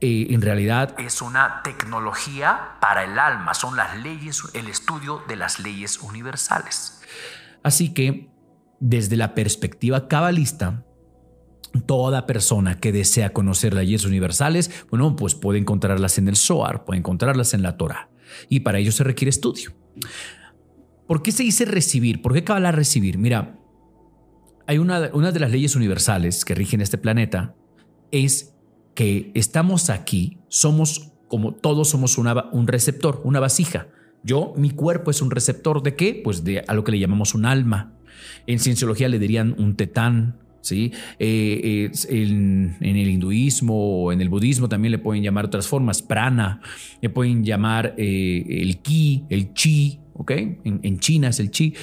eh, 0.00 0.26
en 0.30 0.42
realidad 0.42 0.94
es 0.98 1.20
una 1.22 1.62
tecnología 1.62 2.76
para 2.80 3.04
el 3.04 3.18
alma, 3.18 3.54
son 3.54 3.76
las 3.76 3.96
leyes, 4.02 4.42
el 4.54 4.68
estudio 4.68 5.22
de 5.28 5.36
las 5.36 5.58
leyes 5.60 5.98
universales. 5.98 7.00
Así 7.62 7.92
que 7.92 8.30
desde 8.80 9.16
la 9.16 9.34
perspectiva 9.34 10.08
cabalista, 10.08 10.84
Toda 11.86 12.26
persona 12.26 12.80
que 12.80 12.92
desea 12.92 13.32
conocer 13.34 13.74
las 13.74 13.84
leyes 13.84 14.06
universales, 14.06 14.70
bueno, 14.90 15.14
pues 15.16 15.34
puede 15.34 15.58
encontrarlas 15.58 16.16
en 16.16 16.28
el 16.28 16.36
Zohar, 16.36 16.84
puede 16.84 16.98
encontrarlas 16.98 17.52
en 17.52 17.62
la 17.62 17.76
Torah. 17.76 18.08
Y 18.48 18.60
para 18.60 18.78
ello 18.78 18.92
se 18.92 19.04
requiere 19.04 19.30
estudio. 19.30 19.72
¿Por 21.06 21.22
qué 21.22 21.32
se 21.32 21.42
dice 21.42 21.64
recibir? 21.64 22.20
¿Por 22.20 22.34
qué 22.34 22.44
Kabbalah 22.44 22.72
recibir? 22.72 23.18
Mira, 23.18 23.58
hay 24.66 24.78
una, 24.78 25.10
una 25.12 25.32
de 25.32 25.40
las 25.40 25.50
leyes 25.50 25.74
universales 25.74 26.44
que 26.44 26.54
rigen 26.54 26.80
este 26.80 26.98
planeta, 26.98 27.54
es 28.10 28.54
que 28.94 29.30
estamos 29.34 29.90
aquí, 29.90 30.38
somos 30.48 31.12
como 31.28 31.54
todos 31.54 31.90
somos 31.90 32.18
un 32.18 32.66
receptor, 32.66 33.20
una 33.24 33.38
vasija. 33.38 33.88
Yo, 34.24 34.54
mi 34.56 34.70
cuerpo 34.70 35.10
es 35.10 35.22
un 35.22 35.30
receptor 35.30 35.82
de 35.82 35.94
qué? 35.94 36.20
Pues 36.24 36.42
de 36.42 36.64
a 36.66 36.74
lo 36.74 36.82
que 36.82 36.92
le 36.92 36.98
llamamos 36.98 37.34
un 37.34 37.46
alma. 37.46 37.94
En 38.46 38.58
cienciología 38.58 39.08
le 39.08 39.18
dirían 39.18 39.54
un 39.58 39.76
tetán, 39.76 40.38
Eh, 40.72 41.90
en, 42.08 42.76
el 42.80 43.08
hinduismo 43.08 44.04
o 44.04 44.12
en 44.12 44.20
el 44.20 44.28
budismo 44.28 44.68
también 44.68 44.92
le 44.92 44.98
pueden 44.98 45.22
llamar 45.22 45.46
otras 45.46 45.66
formas, 45.66 46.02
prana, 46.02 46.60
le 47.00 47.10
pueden 47.10 47.44
llamar 47.44 47.94
eh, 47.96 48.44
el 48.48 48.78
ki, 48.78 49.24
el 49.28 49.52
chi, 49.54 50.00
¿ok? 50.14 50.30
En, 50.64 50.98
China 50.98 51.28
es 51.28 51.40
el 51.40 51.50
chi. 51.50 51.74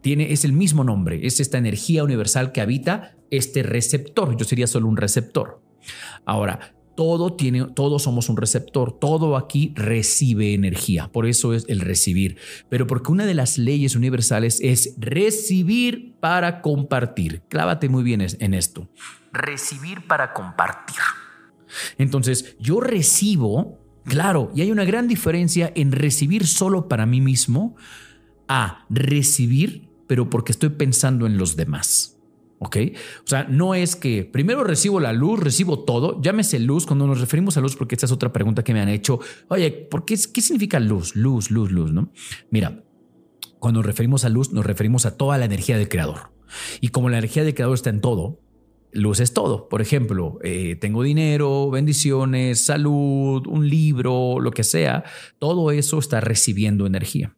Tiene, 0.00 0.32
es 0.32 0.44
el 0.44 0.52
mismo 0.52 0.84
nombre, 0.84 1.26
es 1.26 1.40
esta 1.40 1.58
energía 1.58 2.04
universal 2.04 2.52
que 2.52 2.60
habita 2.60 3.16
este 3.30 3.62
receptor. 3.62 4.36
Yo 4.36 4.44
sería 4.44 4.66
solo 4.66 4.88
un 4.88 4.96
receptor. 4.96 5.60
Ahora, 6.24 6.75
todo 6.96 7.34
tiene, 7.34 7.66
todos 7.74 8.02
somos 8.02 8.28
un 8.28 8.36
receptor, 8.36 8.98
todo 8.98 9.36
aquí 9.36 9.72
recibe 9.76 10.54
energía, 10.54 11.08
por 11.12 11.26
eso 11.26 11.54
es 11.54 11.66
el 11.68 11.80
recibir. 11.80 12.38
Pero 12.68 12.86
porque 12.86 13.12
una 13.12 13.26
de 13.26 13.34
las 13.34 13.58
leyes 13.58 13.94
universales 13.94 14.58
es 14.62 14.94
recibir 14.98 16.16
para 16.18 16.62
compartir. 16.62 17.42
Clávate 17.48 17.88
muy 17.88 18.02
bien 18.02 18.22
en 18.22 18.54
esto. 18.54 18.88
Recibir 19.32 20.06
para 20.06 20.32
compartir. 20.32 20.96
Entonces, 21.98 22.56
yo 22.58 22.80
recibo, 22.80 23.78
claro, 24.04 24.50
y 24.54 24.62
hay 24.62 24.70
una 24.70 24.84
gran 24.84 25.06
diferencia 25.06 25.72
en 25.76 25.92
recibir 25.92 26.46
solo 26.46 26.88
para 26.88 27.06
mí 27.06 27.20
mismo 27.20 27.76
a 28.48 28.86
recibir, 28.88 29.90
pero 30.06 30.30
porque 30.30 30.52
estoy 30.52 30.70
pensando 30.70 31.26
en 31.26 31.36
los 31.36 31.56
demás. 31.56 32.15
¿Ok? 32.58 32.76
O 33.24 33.26
sea, 33.26 33.44
no 33.44 33.74
es 33.74 33.96
que 33.96 34.24
primero 34.24 34.64
recibo 34.64 34.98
la 34.98 35.12
luz, 35.12 35.40
recibo 35.40 35.80
todo, 35.84 36.20
llámese 36.22 36.58
luz 36.58 36.86
cuando 36.86 37.06
nos 37.06 37.20
referimos 37.20 37.56
a 37.56 37.60
luz, 37.60 37.76
porque 37.76 37.94
esta 37.94 38.06
es 38.06 38.12
otra 38.12 38.32
pregunta 38.32 38.64
que 38.64 38.72
me 38.72 38.80
han 38.80 38.88
hecho. 38.88 39.20
Oye, 39.48 39.70
¿por 39.70 40.04
qué, 40.04 40.16
qué 40.32 40.40
significa 40.40 40.80
luz? 40.80 41.16
Luz, 41.16 41.50
luz, 41.50 41.70
luz, 41.70 41.92
¿no? 41.92 42.12
Mira, 42.50 42.82
cuando 43.58 43.80
nos 43.80 43.86
referimos 43.86 44.24
a 44.24 44.30
luz, 44.30 44.52
nos 44.52 44.64
referimos 44.64 45.06
a 45.06 45.16
toda 45.16 45.36
la 45.38 45.44
energía 45.44 45.76
del 45.76 45.88
creador. 45.88 46.32
Y 46.80 46.88
como 46.88 47.10
la 47.10 47.18
energía 47.18 47.44
del 47.44 47.54
creador 47.54 47.74
está 47.74 47.90
en 47.90 48.00
todo, 48.00 48.40
luz 48.92 49.20
es 49.20 49.34
todo. 49.34 49.68
Por 49.68 49.82
ejemplo, 49.82 50.38
eh, 50.42 50.76
tengo 50.76 51.02
dinero, 51.02 51.70
bendiciones, 51.70 52.64
salud, 52.64 53.46
un 53.46 53.68
libro, 53.68 54.40
lo 54.40 54.50
que 54.50 54.64
sea, 54.64 55.04
todo 55.38 55.70
eso 55.70 55.98
está 55.98 56.20
recibiendo 56.20 56.86
energía. 56.86 57.36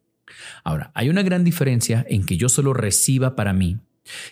Ahora, 0.63 0.91
hay 0.95 1.09
una 1.09 1.23
gran 1.23 1.43
diferencia 1.43 2.05
en 2.07 2.25
que 2.25 2.37
yo 2.37 2.49
solo 2.49 2.73
reciba 2.73 3.35
para 3.35 3.53
mí 3.53 3.79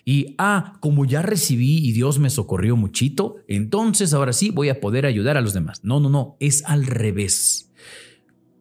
y, 0.06 0.36
ah, 0.38 0.78
como 0.80 1.06
ya 1.06 1.22
recibí 1.22 1.78
y 1.78 1.92
Dios 1.92 2.20
me 2.20 2.30
socorrió 2.30 2.76
muchito, 2.76 3.38
entonces 3.48 4.14
ahora 4.14 4.34
sí 4.34 4.50
voy 4.50 4.70
a 4.70 4.80
poder 4.80 5.06
ayudar 5.06 5.38
a 5.38 5.42
los 5.42 5.54
demás. 5.54 5.84
No, 5.84 6.00
no, 6.00 6.10
no, 6.10 6.38
es 6.40 6.64
al 6.66 6.86
revés. 6.86 7.72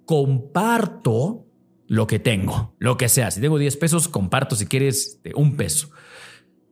Comparto 0.05 1.47
lo 1.87 2.07
que 2.07 2.19
tengo, 2.19 2.75
lo 2.79 2.97
que 2.97 3.09
sea. 3.09 3.31
Si 3.31 3.41
tengo 3.41 3.59
10 3.59 3.77
pesos, 3.77 4.09
comparto 4.09 4.57
si 4.57 4.67
quieres 4.67 5.21
un 5.35 5.57
peso, 5.57 5.91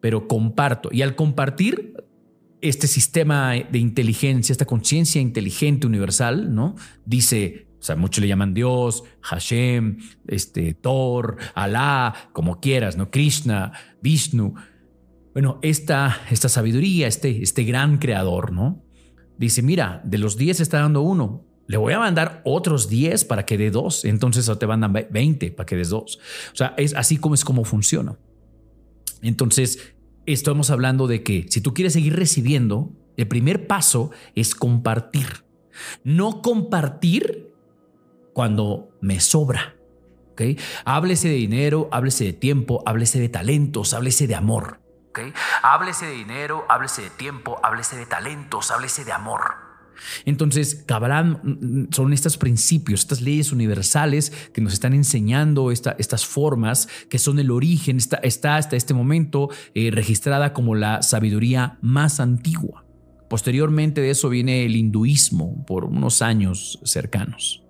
pero 0.00 0.28
comparto. 0.28 0.90
Y 0.92 1.02
al 1.02 1.16
compartir, 1.16 1.94
este 2.64 2.86
sistema 2.86 3.52
de 3.52 3.78
inteligencia, 3.78 4.50
esta 4.52 4.64
conciencia 4.64 5.20
inteligente 5.20 5.86
universal, 5.86 6.54
¿no? 6.54 6.76
Dice, 7.04 7.66
o 7.84 7.86
sea, 7.86 7.96
muchos 7.96 8.22
le 8.22 8.28
llaman 8.28 8.54
Dios, 8.54 9.04
Hashem, 9.20 9.98
este, 10.26 10.72
Thor, 10.72 11.36
Alá, 11.54 12.14
como 12.32 12.58
quieras, 12.58 12.96
¿no? 12.96 13.10
Krishna, 13.10 13.72
Vishnu. 14.00 14.54
Bueno, 15.34 15.58
esta, 15.60 16.22
esta 16.30 16.48
sabiduría, 16.48 17.06
este, 17.06 17.42
este 17.42 17.62
gran 17.64 17.98
creador, 17.98 18.52
¿no? 18.52 18.82
Dice, 19.36 19.60
mira, 19.60 20.00
de 20.02 20.16
los 20.16 20.38
10 20.38 20.60
está 20.60 20.80
dando 20.80 21.02
uno. 21.02 21.44
Le 21.66 21.76
voy 21.76 21.92
a 21.92 21.98
mandar 21.98 22.40
otros 22.46 22.88
10 22.88 23.26
para 23.26 23.44
que 23.44 23.58
dé 23.58 23.70
dos. 23.70 24.06
Entonces 24.06 24.50
te 24.58 24.66
mandan 24.66 24.94
20 24.94 25.50
para 25.50 25.66
que 25.66 25.76
des 25.76 25.90
dos. 25.90 26.18
O 26.54 26.56
sea, 26.56 26.72
es 26.78 26.94
así 26.94 27.18
como 27.18 27.34
es 27.34 27.44
como 27.44 27.64
funciona. 27.64 28.16
Entonces, 29.20 29.92
estamos 30.24 30.70
hablando 30.70 31.06
de 31.06 31.22
que 31.22 31.44
si 31.50 31.60
tú 31.60 31.74
quieres 31.74 31.92
seguir 31.92 32.16
recibiendo, 32.16 32.94
el 33.18 33.28
primer 33.28 33.66
paso 33.66 34.10
es 34.34 34.54
compartir. 34.54 35.44
No 36.02 36.40
compartir 36.40 37.52
cuando 38.34 38.90
me 39.00 39.20
sobra. 39.20 39.76
¿okay? 40.32 40.58
Háblese 40.84 41.28
de 41.28 41.34
dinero, 41.34 41.88
háblese 41.90 42.24
de 42.24 42.32
tiempo, 42.34 42.82
háblese 42.84 43.18
de 43.20 43.30
talentos, 43.30 43.94
háblese 43.94 44.26
de 44.26 44.34
amor. 44.34 44.80
¿okay? 45.08 45.32
Háblese 45.62 46.06
de 46.06 46.12
dinero, 46.12 46.66
háblese 46.68 47.02
de 47.02 47.10
tiempo, 47.10 47.58
háblese 47.62 47.96
de 47.96 48.04
talentos, 48.04 48.70
háblese 48.70 49.06
de 49.06 49.12
amor. 49.12 49.64
Entonces, 50.24 50.84
Kabbalah 50.86 51.22
mm, 51.22 51.38
mm, 51.44 51.88
son 51.92 52.12
estos 52.12 52.36
principios, 52.36 53.00
estas 53.00 53.20
leyes 53.20 53.52
universales 53.52 54.32
que 54.52 54.60
nos 54.60 54.72
están 54.72 54.92
enseñando 54.92 55.70
estas 55.70 56.26
formas 56.26 56.88
que 57.08 57.18
son 57.18 57.38
el 57.38 57.50
origen, 57.50 57.96
está, 57.96 58.16
está 58.18 58.56
hasta 58.56 58.76
este 58.76 58.94
momento 58.94 59.50
eh, 59.74 59.90
registrada 59.92 60.52
como 60.52 60.74
la 60.74 61.02
sabiduría 61.02 61.78
más 61.80 62.20
antigua. 62.20 62.84
Posteriormente 63.28 64.00
de 64.00 64.10
eso 64.10 64.28
viene 64.28 64.64
el 64.64 64.76
hinduismo 64.76 65.64
por 65.66 65.84
unos 65.84 66.22
años 66.22 66.78
cercanos. 66.84 67.63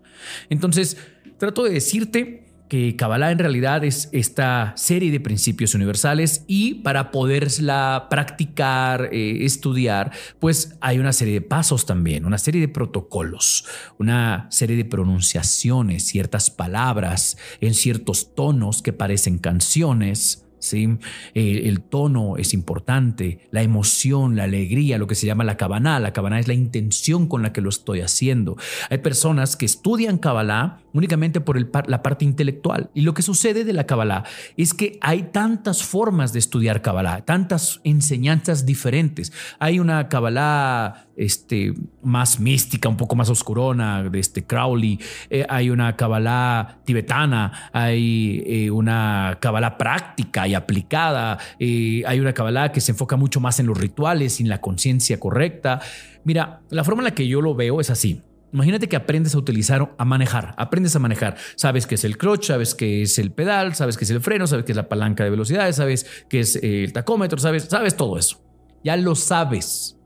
Entonces, 0.49 0.97
trato 1.38 1.64
de 1.64 1.71
decirte 1.71 2.45
que 2.69 2.97
Kabbalah 2.97 3.31
en 3.31 3.38
realidad 3.38 3.85
es 3.85 4.09
esta 4.12 4.73
serie 4.76 5.11
de 5.11 5.21
principios 5.21 5.75
universales 5.75 6.45
y 6.47 6.76
para 6.76 7.11
poderla 7.11 8.07
practicar, 8.09 9.11
eh, 9.12 9.45
estudiar, 9.45 10.12
pues 10.40 10.76
hay 10.81 10.99
una 10.99 11.12
serie 11.12 11.35
de 11.35 11.40
pasos 11.43 11.87
también, 11.87 12.25
una 12.25 12.38
serie 12.38 12.61
de 12.61 12.69
protocolos, 12.69 13.66
una 13.99 14.47
serie 14.50 14.76
de 14.76 14.85
pronunciaciones, 14.85 16.04
ciertas 16.04 16.50
palabras 16.50 17.37
en 17.61 17.75
ciertos 17.75 18.35
tonos 18.35 18.83
que 18.83 18.93
parecen 18.93 19.38
canciones 19.38 20.44
¿sí? 20.64 20.99
El 21.35 21.80
tono 21.80 22.37
es 22.37 22.54
importante, 22.54 23.40
la 23.50 23.62
emoción, 23.62 24.37
la 24.37 24.44
alegría, 24.44 24.99
lo 24.99 25.06
que 25.06 25.14
se 25.14 25.26
llama 25.26 25.44
la 25.44 25.56
cabana. 25.56 26.00
La 26.00 26.12
cabana 26.12 26.40
es 26.40 26.49
la 26.49 26.54
intención 26.54 27.28
con 27.28 27.42
la 27.42 27.52
que 27.52 27.61
lo 27.61 27.68
estoy 27.68 28.00
haciendo. 28.00 28.56
Hay 28.90 28.99
personas 28.99 29.56
que 29.56 29.66
estudian 29.66 30.18
Kabbalah 30.18 30.84
únicamente 30.95 31.41
por 31.41 31.59
la 31.89 32.03
parte 32.03 32.25
intelectual. 32.25 32.91
Y 32.95 33.03
lo 33.03 33.13
que 33.13 33.23
sucede 33.23 33.65
de 33.65 33.73
la 33.73 33.85
Kabbalah 33.85 34.25
es 34.57 34.73
que 34.73 34.99
hay 35.03 35.25
tantas 35.25 35.83
formas 35.83 36.33
de 36.33 36.39
estudiar 36.39 36.81
Kabbalah, 36.81 37.25
tantas 37.25 37.81
enseñanzas 37.85 38.65
diferentes. 38.65 39.33
Hay 39.59 39.81
una 39.81 40.09
Kabbalah 40.09 41.09
este, 41.17 41.75
más 42.03 42.39
mística, 42.41 42.89
un 42.89 42.97
poco 42.97 43.17
más 43.17 43.29
oscurona, 43.29 44.05
de 44.05 44.21
este 44.21 44.45
Crowley. 44.45 45.01
Eh, 45.31 45.45
hay 45.49 45.69
una 45.71 45.97
Kabbalah 45.97 46.79
tibetana, 46.85 47.71
hay 47.73 48.43
eh, 48.47 48.71
una 48.71 49.39
Kabbalah 49.41 49.77
práctica 49.77 50.47
y 50.47 50.55
aplicada. 50.55 51.39
Eh, 51.59 52.03
hay 52.07 52.21
una 52.21 52.33
Kabbalah 52.33 52.71
que 52.71 52.81
se 52.81 52.93
enfoca 52.93 53.17
mucho 53.17 53.41
más 53.41 53.59
en 53.59 53.67
los 53.67 53.77
rituales, 53.77 54.41
en 54.41 54.49
la 54.49 54.61
conciencia 54.61 55.19
correcta. 55.19 55.81
Mira, 56.23 56.61
la 56.71 56.85
forma 56.85 57.03
en 57.03 57.05
la 57.05 57.15
que 57.15 57.27
yo 57.27 57.41
lo 57.41 57.55
veo 57.55 57.81
es 57.81 57.91
así. 57.91 58.23
Imagínate 58.54 58.88
que 58.88 58.96
aprendes 58.96 59.34
a 59.34 59.38
utilizar, 59.38 59.94
a 59.99 60.04
manejar, 60.06 60.54
aprendes 60.56 60.96
a 60.96 60.99
manejar. 61.00 61.37
Sabes 61.56 61.87
qué 61.87 61.96
es 61.96 62.04
el 62.04 62.16
clutch, 62.16 62.46
sabes 62.46 62.75
qué 62.75 63.02
es 63.02 63.18
el 63.18 63.32
pedal, 63.32 63.75
sabes 63.75 63.99
qué 63.99 64.04
es 64.04 64.11
el 64.11 64.23
freno, 64.23 64.46
sabes 64.46 64.64
qué 64.64 64.73
es 64.73 64.76
la 64.76 64.88
palanca 64.88 65.25
de 65.25 65.30
velocidad, 65.30 65.70
sabes 65.73 66.06
qué 66.30 66.40
es 66.40 66.56
el 66.56 66.92
tacómetro, 66.94 67.38
sabes, 67.38 67.64
sabes 67.64 67.96
todo 67.96 68.16
eso. 68.16 68.40
Ya 68.82 68.96
lo 68.96 69.14
sabes. 69.14 69.99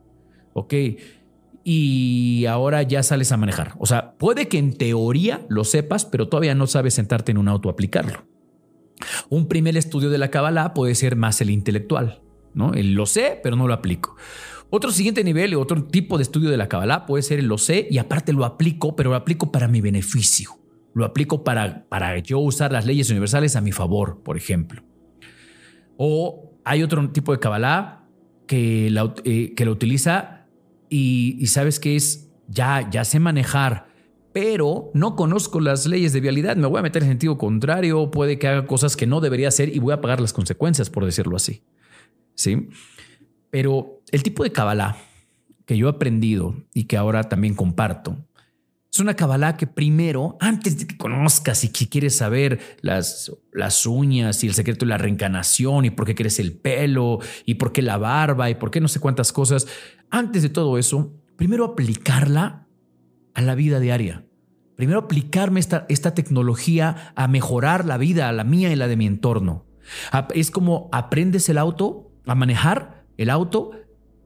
¿ok? 0.58 0.74
Y 1.64 2.46
ahora 2.46 2.82
ya 2.82 3.02
sales 3.02 3.32
a 3.32 3.36
manejar. 3.36 3.74
O 3.78 3.86
sea, 3.86 4.12
puede 4.16 4.48
que 4.48 4.58
en 4.58 4.76
teoría 4.76 5.44
lo 5.48 5.64
sepas, 5.64 6.04
pero 6.04 6.28
todavía 6.28 6.54
no 6.54 6.66
sabes 6.66 6.94
sentarte 6.94 7.32
en 7.32 7.38
un 7.38 7.48
auto 7.48 7.68
a 7.68 7.72
aplicarlo. 7.72 8.26
Un 9.28 9.48
primer 9.48 9.76
estudio 9.76 10.10
de 10.10 10.18
la 10.18 10.30
Kabbalah 10.30 10.74
puede 10.74 10.94
ser 10.94 11.14
más 11.14 11.40
el 11.40 11.50
intelectual, 11.50 12.22
¿no? 12.54 12.72
Lo 12.74 13.06
sé, 13.06 13.38
pero 13.42 13.54
no 13.54 13.68
lo 13.68 13.74
aplico. 13.74 14.16
Otro 14.70 14.90
siguiente 14.90 15.24
nivel, 15.24 15.54
otro 15.54 15.84
tipo 15.84 16.18
de 16.18 16.22
estudio 16.22 16.50
de 16.50 16.58
la 16.58 16.68
Kabbalah 16.68 17.06
puede 17.06 17.22
ser 17.22 17.42
lo 17.42 17.56
sé 17.56 17.86
y 17.90 17.98
aparte 17.98 18.32
lo 18.32 18.44
aplico, 18.44 18.96
pero 18.96 19.10
lo 19.10 19.16
aplico 19.16 19.50
para 19.50 19.66
mi 19.66 19.80
beneficio. 19.80 20.58
Lo 20.94 21.04
aplico 21.04 21.42
para, 21.42 21.88
para 21.88 22.18
yo 22.18 22.38
usar 22.38 22.72
las 22.72 22.84
leyes 22.84 23.10
universales 23.10 23.56
a 23.56 23.60
mi 23.60 23.72
favor, 23.72 24.22
por 24.22 24.36
ejemplo. 24.36 24.82
O 25.96 26.52
hay 26.64 26.82
otro 26.82 27.08
tipo 27.10 27.32
de 27.32 27.38
Kabbalah 27.38 28.04
que 28.46 28.90
la, 28.90 29.14
eh, 29.24 29.54
que 29.54 29.64
la 29.64 29.70
utiliza 29.70 30.46
y, 30.90 31.46
sabes 31.46 31.80
que 31.80 31.96
es, 31.96 32.30
ya, 32.48 32.88
ya 32.90 33.04
sé 33.04 33.20
manejar, 33.20 33.88
pero 34.32 34.90
no 34.94 35.16
conozco 35.16 35.60
las 35.60 35.86
leyes 35.86 36.12
de 36.12 36.20
vialidad, 36.20 36.56
me 36.56 36.66
voy 36.66 36.78
a 36.78 36.82
meter 36.82 37.02
en 37.02 37.10
sentido 37.10 37.38
contrario, 37.38 38.10
puede 38.10 38.38
que 38.38 38.48
haga 38.48 38.66
cosas 38.66 38.96
que 38.96 39.06
no 39.06 39.20
debería 39.20 39.48
hacer 39.48 39.74
y 39.74 39.78
voy 39.78 39.92
a 39.92 40.00
pagar 40.00 40.20
las 40.20 40.32
consecuencias, 40.32 40.90
por 40.90 41.04
decirlo 41.04 41.36
así. 41.36 41.62
¿Sí? 42.34 42.68
Pero 43.50 44.02
el 44.10 44.22
tipo 44.22 44.44
de 44.44 44.52
Kabbalah 44.52 44.96
que 45.68 45.76
yo 45.76 45.86
he 45.88 45.90
aprendido 45.90 46.54
y 46.72 46.84
que 46.84 46.96
ahora 46.96 47.24
también 47.24 47.54
comparto, 47.54 48.16
es 48.90 49.00
una 49.00 49.14
Kabbalah 49.14 49.58
que 49.58 49.66
primero, 49.66 50.38
antes 50.40 50.78
de 50.78 50.86
que 50.86 50.96
conozcas 50.96 51.62
y 51.62 51.68
que 51.68 51.90
quieres 51.90 52.16
saber 52.16 52.58
las, 52.80 53.30
las 53.52 53.84
uñas 53.84 54.42
y 54.42 54.46
el 54.46 54.54
secreto 54.54 54.86
de 54.86 54.90
la 54.90 54.98
reencarnación 54.98 55.84
y 55.84 55.90
por 55.90 56.06
qué 56.06 56.14
quieres 56.14 56.38
el 56.38 56.56
pelo 56.56 57.18
y 57.44 57.54
por 57.54 57.72
qué 57.72 57.82
la 57.82 57.98
barba 57.98 58.48
y 58.48 58.54
por 58.54 58.70
qué 58.70 58.80
no 58.80 58.88
sé 58.88 58.98
cuántas 58.98 59.30
cosas, 59.30 59.66
antes 60.10 60.42
de 60.42 60.48
todo 60.48 60.78
eso, 60.78 61.12
primero 61.36 61.66
aplicarla 61.66 62.66
a 63.34 63.42
la 63.42 63.54
vida 63.54 63.78
diaria. 63.78 64.24
Primero 64.74 65.00
aplicarme 65.00 65.60
esta, 65.60 65.84
esta 65.90 66.14
tecnología 66.14 67.12
a 67.14 67.28
mejorar 67.28 67.84
la 67.84 67.98
vida, 67.98 68.32
la 68.32 68.44
mía 68.44 68.72
y 68.72 68.76
la 68.76 68.88
de 68.88 68.96
mi 68.96 69.06
entorno. 69.06 69.66
Es 70.34 70.50
como 70.50 70.88
aprendes 70.92 71.48
el 71.48 71.58
auto, 71.58 72.10
a 72.26 72.34
manejar 72.34 72.97
el 73.18 73.28
auto, 73.28 73.72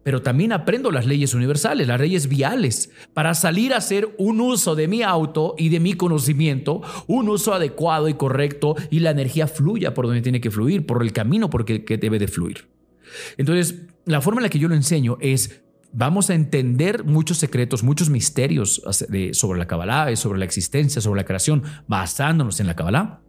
pero 0.05 0.23
también 0.23 0.53
aprendo 0.53 0.91
las 0.91 1.07
leyes 1.07 1.35
universales, 1.35 1.89
las 1.89 2.01
leyes 2.01 2.29
viales, 2.29 2.91
para 3.15 3.35
salir 3.35 3.73
a 3.73 3.79
hacer 3.79 4.15
un 4.19 4.41
uso 4.41 4.75
de 4.75 4.89
mi 4.89 5.03
auto 5.03 5.55
y 5.59 5.69
de 5.69 5.81
mi 5.81 5.95
conocimiento, 5.95 6.83
un 7.07 7.29
uso 7.29 7.55
adecuado 7.55 8.09
y 8.09 8.15
correcto 8.15 8.77
y 8.91 9.01
la 9.01 9.11
energía 9.11 9.47
fluya 9.47 9.95
por 9.95 10.07
donde 10.07 10.23
tiene 10.23 10.41
que 10.41 10.51
fluir, 10.51 10.87
por 10.87 11.03
el 11.03 11.13
camino 11.13 11.51
por 11.51 11.69
el 11.69 11.85
que 11.85 11.99
debe 11.99 12.19
de 12.19 12.29
fluir. 12.29 12.69
Entonces, 13.37 13.83
la 14.05 14.21
forma 14.21 14.41
en 14.41 14.45
la 14.45 14.49
que 14.49 14.59
yo 14.59 14.69
lo 14.69 14.75
enseño 14.75 15.19
es 15.21 15.63
vamos 15.93 16.31
a 16.31 16.35
entender 16.35 17.05
muchos 17.05 17.39
secretos, 17.39 17.83
muchos 17.83 18.11
misterios 18.11 18.83
sobre 19.33 19.59
la 19.59 19.67
Kabbalah, 19.67 20.15
sobre 20.17 20.39
la 20.39 20.47
existencia, 20.47 21.01
sobre 21.01 21.21
la 21.21 21.27
creación, 21.27 21.63
basándonos 21.87 22.61
en 22.61 22.67
la 22.67 22.75
Kabbalah 22.75 23.22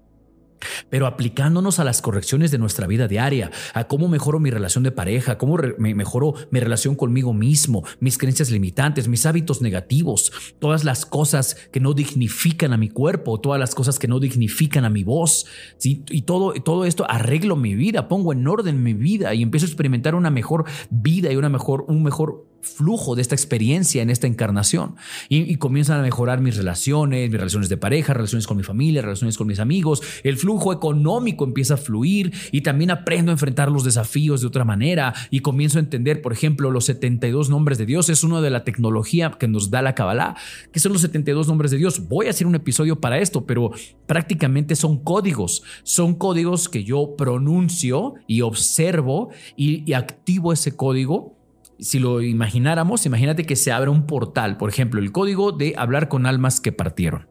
pero 0.90 1.08
aplicándonos 1.08 1.80
a 1.80 1.84
las 1.84 2.02
correcciones 2.02 2.52
de 2.52 2.58
nuestra 2.58 2.88
vida 2.88 3.08
diaria, 3.08 3.52
a 3.74 3.86
cómo 3.86 4.08
mejoro 4.08 4.40
mi 4.40 4.50
relación 4.50 4.84
de 4.84 4.92
pareja, 4.92 5.38
cómo 5.38 5.58
mejoro 5.78 6.36
mi 6.52 6.60
relación 6.60 6.96
conmigo 6.96 7.34
mismo, 7.34 7.84
mis 8.00 8.18
creencias 8.18 8.52
limitantes, 8.52 9.08
mis 9.08 9.26
hábitos 9.26 9.62
negativos, 9.62 10.32
todas 10.60 10.84
las 10.84 11.06
cosas 11.06 11.56
que 11.72 11.80
no 11.80 11.94
dignifican 11.94 12.74
a 12.74 12.78
mi 12.78 12.90
cuerpo, 12.90 13.40
todas 13.40 13.60
las 13.60 13.76
cosas 13.76 14.00
que 14.00 14.08
no 14.08 14.20
dignifican 14.20 14.86
a 14.86 14.90
mi 14.90 15.04
voz, 15.04 15.46
y 15.84 16.22
todo, 16.24 16.54
todo 16.54 16.86
esto 16.86 17.06
arreglo 17.10 17.56
mi 17.56 17.76
vida, 17.76 18.08
pongo 18.08 18.34
en 18.34 18.48
orden 18.48 18.84
mi 18.84 18.94
vida 18.94 19.34
y 19.34 19.42
empiezo 19.42 19.66
a 19.66 19.70
experimentar 19.70 20.16
una 20.16 20.30
mejor 20.30 20.66
vida 20.90 21.32
y 21.32 21.36
una 21.36 21.50
mejor, 21.50 21.86
un 21.88 22.04
mejor 22.04 22.53
flujo 22.64 23.16
de 23.16 23.22
esta 23.22 23.36
experiencia 23.36 24.02
en 24.02 24.10
esta 24.10 24.28
encarnación. 24.28 24.96
Y, 25.30 25.56
comienzan 25.58 26.00
a 26.00 26.02
mejorar 26.02 26.42
mis 26.42 26.58
relaciones, 26.58 27.30
mis 27.30 27.40
relaciones 27.40 27.70
de 27.70 27.78
pareja, 27.78 28.14
relaciones 28.14 28.48
con 28.48 28.58
mi 28.58 28.64
familia, 28.64 29.02
relaciones 29.02 29.38
con 29.38 29.48
mis 29.48 29.60
amigos, 29.60 30.02
el 30.24 30.38
flujo 30.38 30.74
económico 30.74 31.46
empieza 31.46 31.76
a 31.76 31.78
fluir 31.78 32.34
y 32.52 32.62
también 32.62 32.92
aprendo 32.92 33.32
a 33.32 33.34
enfrentar 33.34 33.72
los 33.72 33.84
desafíos 33.84 34.42
de 34.42 34.48
otra 34.48 34.66
manera. 34.66 35.14
Y 35.30 35.42
comienzo 35.42 35.78
a 35.78 35.82
entender, 35.82 36.22
por 36.22 36.34
ejemplo, 36.34 36.72
los 36.72 36.86
72 36.86 37.50
nombres 37.50 37.78
de 37.78 37.86
Dios. 37.86 38.10
Es 38.10 38.24
uno 38.24 38.42
de 38.42 38.50
la 38.50 38.64
tecnología 38.64 39.32
que 39.40 39.48
nos 39.48 39.70
da 39.70 39.82
la 39.82 39.96
Kabbalah, 39.96 40.36
que 40.72 40.80
son 40.80 40.94
los 40.94 41.02
72 41.02 41.48
nombres 41.48 41.72
de 41.72 41.78
Dios. 41.78 42.08
Voy 42.08 42.28
a 42.28 42.32
hacer 42.32 42.48
un 42.48 42.56
episodio 42.56 43.00
para 43.00 43.20
esto, 43.20 43.46
pero 43.46 43.72
prácticamente 44.08 44.76
son 44.76 45.04
códigos, 45.04 45.64
son 45.84 46.16
códigos 46.16 46.70
que 46.70 46.84
yo 46.84 47.16
pronuncio 47.18 48.16
y 48.28 48.42
observo 48.42 49.30
y 49.56 49.94
activo 49.94 50.54
ese 50.54 50.76
código 50.76 51.43
si 51.84 52.00
lo 52.00 52.22
imagináramos, 52.22 53.06
imagínate 53.06 53.46
que 53.46 53.56
se 53.56 53.72
abre 53.72 53.90
un 53.90 54.06
portal, 54.06 54.58
por 54.58 54.70
ejemplo, 54.70 55.02
el 55.02 55.12
código 55.12 55.52
de 55.52 55.74
hablar 55.78 56.08
con 56.08 56.26
almas 56.26 56.62
que 56.62 56.72
partieron. 56.72 57.28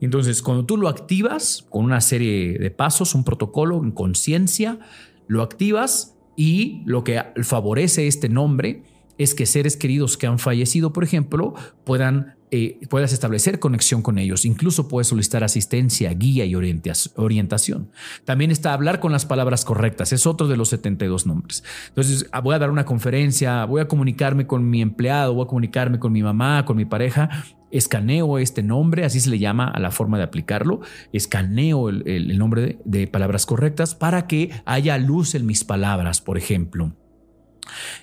Entonces, 0.00 0.42
cuando 0.42 0.66
tú 0.66 0.76
lo 0.76 0.88
activas 0.88 1.64
con 1.70 1.84
una 1.84 2.00
serie 2.00 2.58
de 2.58 2.70
pasos, 2.70 3.14
un 3.14 3.24
protocolo 3.24 3.82
en 3.82 3.92
conciencia, 3.92 4.80
lo 5.28 5.42
activas 5.42 6.16
y 6.36 6.82
lo 6.84 7.04
que 7.04 7.22
favorece 7.42 8.06
este 8.06 8.28
nombre 8.28 8.82
es 9.16 9.34
que 9.34 9.46
seres 9.46 9.76
queridos 9.76 10.16
que 10.16 10.26
han 10.26 10.38
fallecido, 10.40 10.92
por 10.92 11.04
ejemplo, 11.04 11.54
puedan 11.84 12.36
eh, 12.56 12.78
puedas 12.88 13.12
establecer 13.12 13.58
conexión 13.58 14.00
con 14.00 14.16
ellos. 14.16 14.44
Incluso 14.44 14.86
puedes 14.86 15.08
solicitar 15.08 15.42
asistencia, 15.42 16.14
guía 16.14 16.44
y 16.44 16.54
orientación. 16.54 17.90
También 18.24 18.52
está 18.52 18.72
hablar 18.72 19.00
con 19.00 19.10
las 19.10 19.26
palabras 19.26 19.64
correctas. 19.64 20.12
Es 20.12 20.24
otro 20.24 20.46
de 20.46 20.56
los 20.56 20.68
72 20.68 21.26
nombres. 21.26 21.64
Entonces, 21.88 22.28
ah, 22.30 22.40
voy 22.40 22.54
a 22.54 22.60
dar 22.60 22.70
una 22.70 22.84
conferencia, 22.84 23.64
voy 23.64 23.80
a 23.80 23.88
comunicarme 23.88 24.46
con 24.46 24.70
mi 24.70 24.82
empleado, 24.82 25.34
voy 25.34 25.46
a 25.46 25.48
comunicarme 25.48 25.98
con 25.98 26.12
mi 26.12 26.22
mamá, 26.22 26.64
con 26.64 26.76
mi 26.76 26.84
pareja. 26.84 27.28
Escaneo 27.72 28.38
este 28.38 28.62
nombre, 28.62 29.04
así 29.04 29.18
se 29.18 29.30
le 29.30 29.40
llama 29.40 29.66
a 29.66 29.80
la 29.80 29.90
forma 29.90 30.16
de 30.16 30.22
aplicarlo. 30.22 30.80
Escaneo 31.12 31.88
el, 31.88 32.38
nombre 32.38 32.78
de 32.84 33.08
palabras 33.08 33.46
correctas 33.46 33.96
para 33.96 34.28
que 34.28 34.52
haya 34.64 34.96
luz 34.98 35.34
en 35.34 35.44
mis 35.44 35.64
palabras, 35.64 36.20
por 36.20 36.38
ejemplo. 36.38 36.94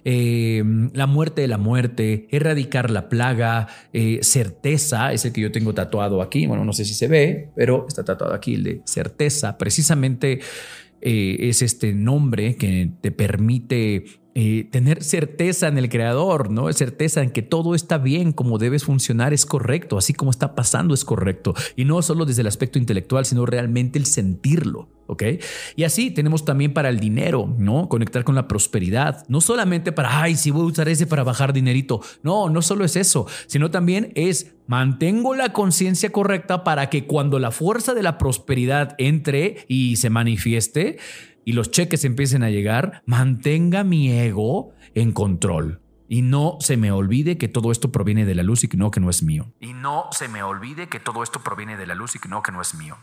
Eh, 0.06 0.64
la 0.94 1.08
muerte 1.08 1.42
de 1.42 1.48
la 1.48 1.58
muerte, 1.58 2.28
erradicar 2.32 2.90
la 2.90 3.10
plaga, 3.10 3.68
eh, 3.94 4.20
certeza, 4.22 5.14
es 5.14 5.26
el 5.26 5.34
que 5.34 5.42
yo 5.42 5.52
tengo 5.52 5.74
tatuado 5.74 6.22
aquí, 6.22 6.46
bueno, 6.46 6.66
no 6.66 6.74
sé 6.74 6.86
si 6.86 6.94
se 6.94 7.08
ve, 7.08 7.50
pero 7.56 7.86
está 7.88 8.04
tatuado 8.04 8.34
aquí 8.34 8.56
el 8.56 8.64
de 8.64 8.82
certeza, 8.86 9.58
precisamente 9.58 10.40
eh, 11.02 11.38
es 11.40 11.62
este 11.62 11.94
nombre 11.94 12.56
que 12.56 12.92
te 13.02 13.12
permite 13.12 14.06
eh, 14.34 14.70
tener 14.72 15.04
certeza 15.04 15.68
en 15.68 15.78
el 15.78 15.90
creador, 15.90 16.52
¿no? 16.52 16.72
Certeza 16.72 17.22
en 17.22 17.32
que 17.32 17.42
todo 17.42 17.76
está 17.76 17.98
bien, 17.98 18.32
como 18.32 18.58
debes 18.58 18.86
funcionar 18.86 19.34
es 19.34 19.46
correcto, 19.46 19.98
así 19.98 20.14
como 20.14 20.32
está 20.32 20.56
pasando 20.56 20.94
es 20.94 21.04
correcto. 21.04 21.54
Y 21.76 21.84
no 21.84 22.02
solo 22.02 22.26
desde 22.26 22.42
el 22.42 22.48
aspecto 22.48 22.80
intelectual, 22.80 23.26
sino 23.26 23.46
realmente 23.46 24.00
el 24.00 24.06
sentirlo, 24.06 24.88
¿ok? 25.08 25.24
Y 25.76 25.84
así 25.84 26.12
tenemos 26.12 26.46
también 26.46 26.74
para 26.74 26.88
el 26.88 27.02
dinero, 27.02 27.54
¿no? 27.58 27.90
Conectar 27.90 28.24
con 28.24 28.36
la 28.36 28.48
prosperidad. 28.48 29.26
No 29.28 29.42
solamente 29.42 29.92
para, 29.92 30.22
ay, 30.22 30.38
si 30.38 30.50
voy 30.50 30.62
a 30.62 30.72
usar 30.72 30.88
ese 30.88 31.08
para 31.08 31.24
bajar 31.24 31.52
dinerito. 31.52 32.02
No, 32.24 32.50
no 32.50 32.62
solo 32.62 32.86
es 32.86 32.96
eso, 32.96 33.28
sino 33.48 33.70
también 33.70 34.14
es 34.16 34.54
mantengo 34.68 35.36
la 35.36 35.52
conciencia 35.52 36.12
correcta 36.12 36.64
para 36.64 36.90
que 36.90 37.06
cuando 37.06 37.40
la 37.40 37.52
fuerza 37.52 37.94
de 37.94 38.04
la 38.04 38.18
prosperidad 38.18 38.96
entre 38.98 39.66
y 39.68 39.98
se 39.98 40.10
manifieste, 40.10 40.98
y 41.46 41.54
los 41.54 41.72
cheques 41.72 42.06
empiecen 42.06 42.44
a 42.44 42.50
llegar, 42.50 43.02
mantenga 43.06 43.84
mi 43.84 44.12
ego 44.12 44.74
en 44.94 45.12
control. 45.12 45.82
Y 46.08 46.24
no 46.24 46.58
se 46.60 46.76
me 46.76 46.92
olvide 46.92 47.38
que 47.38 47.48
todo 47.48 47.72
esto 47.72 47.92
proviene 47.92 48.26
de 48.26 48.36
la 48.36 48.44
luz 48.44 48.66
y 48.66 48.68
que 48.68 48.76
no 48.76 48.92
que 48.92 49.00
no 49.00 49.10
es 49.10 49.24
mío. 49.24 49.54
Y 49.62 49.74
no 49.74 50.08
se 50.12 50.28
me 50.28 50.44
olvide 50.44 50.90
que 50.90 51.00
todo 51.00 51.24
esto 51.24 51.40
proviene 51.42 51.78
de 51.78 51.88
la 51.88 51.96
luz 51.96 52.16
y 52.16 52.20
que 52.20 52.28
no 52.28 52.44
que 52.44 52.52
no 52.52 52.62
es 52.62 52.76
mío. 52.76 52.98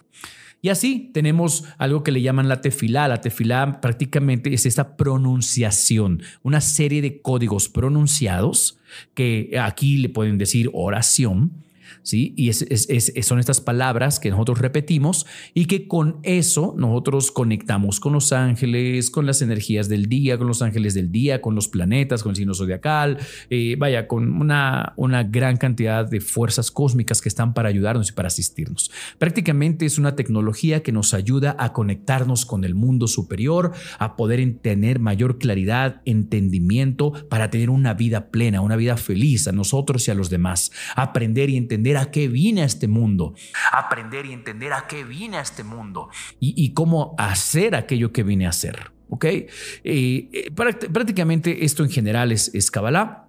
Y 0.60 0.68
así 0.70 1.10
tenemos 1.14 1.64
algo 1.78 2.02
que 2.02 2.10
le 2.10 2.20
llaman 2.20 2.48
la 2.48 2.60
tefilá. 2.60 3.08
La 3.08 3.20
tefilá 3.20 3.80
prácticamente 3.80 4.52
es 4.52 4.66
esta 4.66 4.96
pronunciación, 4.96 6.22
una 6.42 6.60
serie 6.60 7.00
de 7.00 7.22
códigos 7.22 7.68
pronunciados 7.68 8.78
que 9.14 9.58
aquí 9.58 9.98
le 9.98 10.08
pueden 10.08 10.36
decir 10.36 10.68
oración 10.74 11.64
¿sí? 12.02 12.34
Y 12.36 12.52
son 12.52 13.38
estas 13.38 13.60
palabras 13.60 14.20
que 14.20 14.30
nosotros 14.30 14.58
repetimos 14.58 15.26
y 15.54 15.66
que 15.66 15.88
con 15.88 16.18
eso 16.22 16.74
nosotros 16.76 17.30
conectamos 17.30 18.00
con 18.00 18.12
los 18.12 18.32
ángeles, 18.32 19.10
con 19.10 19.26
las 19.26 19.42
energías 19.42 19.88
del 19.88 20.06
día, 20.06 20.38
con 20.38 20.46
los 20.46 20.62
ángeles 20.62 20.94
del 20.94 21.10
día, 21.10 21.40
con 21.40 21.54
los 21.54 21.68
planetas, 21.68 22.22
con 22.22 22.30
el 22.30 22.36
signo 22.36 22.54
zodiacal, 22.54 23.18
eh, 23.50 23.76
vaya, 23.78 24.06
con 24.06 24.40
una, 24.40 24.92
una 24.96 25.22
gran 25.24 25.56
cantidad 25.56 26.08
de 26.08 26.20
fuerzas 26.20 26.70
cósmicas 26.70 27.20
que 27.20 27.28
están 27.28 27.54
para 27.54 27.68
ayudarnos 27.68 28.10
y 28.10 28.12
para 28.12 28.28
asistirnos. 28.28 28.90
Prácticamente 29.18 29.86
es 29.86 29.98
una 29.98 30.16
tecnología 30.16 30.82
que 30.82 30.92
nos 30.92 31.14
ayuda 31.14 31.56
a 31.58 31.72
conectarnos 31.72 32.46
con 32.46 32.64
el 32.64 32.74
mundo 32.74 33.06
superior, 33.06 33.72
a 33.98 34.16
poder 34.16 34.38
tener 34.62 34.98
mayor 35.00 35.38
claridad, 35.38 36.00
entendimiento, 36.04 37.12
para 37.28 37.50
tener 37.50 37.70
una 37.70 37.94
vida 37.94 38.30
plena, 38.30 38.60
una 38.60 38.76
vida 38.76 38.96
feliz 38.96 39.48
a 39.48 39.52
nosotros 39.52 40.06
y 40.06 40.10
a 40.10 40.14
los 40.14 40.30
demás, 40.30 40.70
aprender 40.94 41.50
y 41.50 41.56
entender 41.56 41.87
a 41.96 42.10
qué 42.10 42.28
vine 42.28 42.62
a 42.62 42.64
este 42.64 42.88
mundo. 42.88 43.34
Aprender 43.72 44.26
y 44.26 44.32
entender 44.32 44.72
a 44.72 44.86
qué 44.86 45.04
vine 45.04 45.38
a 45.38 45.40
este 45.40 45.64
mundo. 45.64 46.10
Y, 46.40 46.72
cómo 46.74 47.14
hacer 47.18 47.74
aquello 47.74 48.12
que 48.12 48.22
vine 48.22 48.46
a 48.46 48.50
hacer. 48.50 48.92
¿Ok? 49.10 49.24
Eh, 49.24 49.48
eh, 49.84 50.50
prácticamente 50.92 51.64
esto 51.64 51.82
en 51.82 51.90
general 51.90 52.32
es, 52.32 52.54
es 52.54 52.70
Kabbalah. 52.70 53.27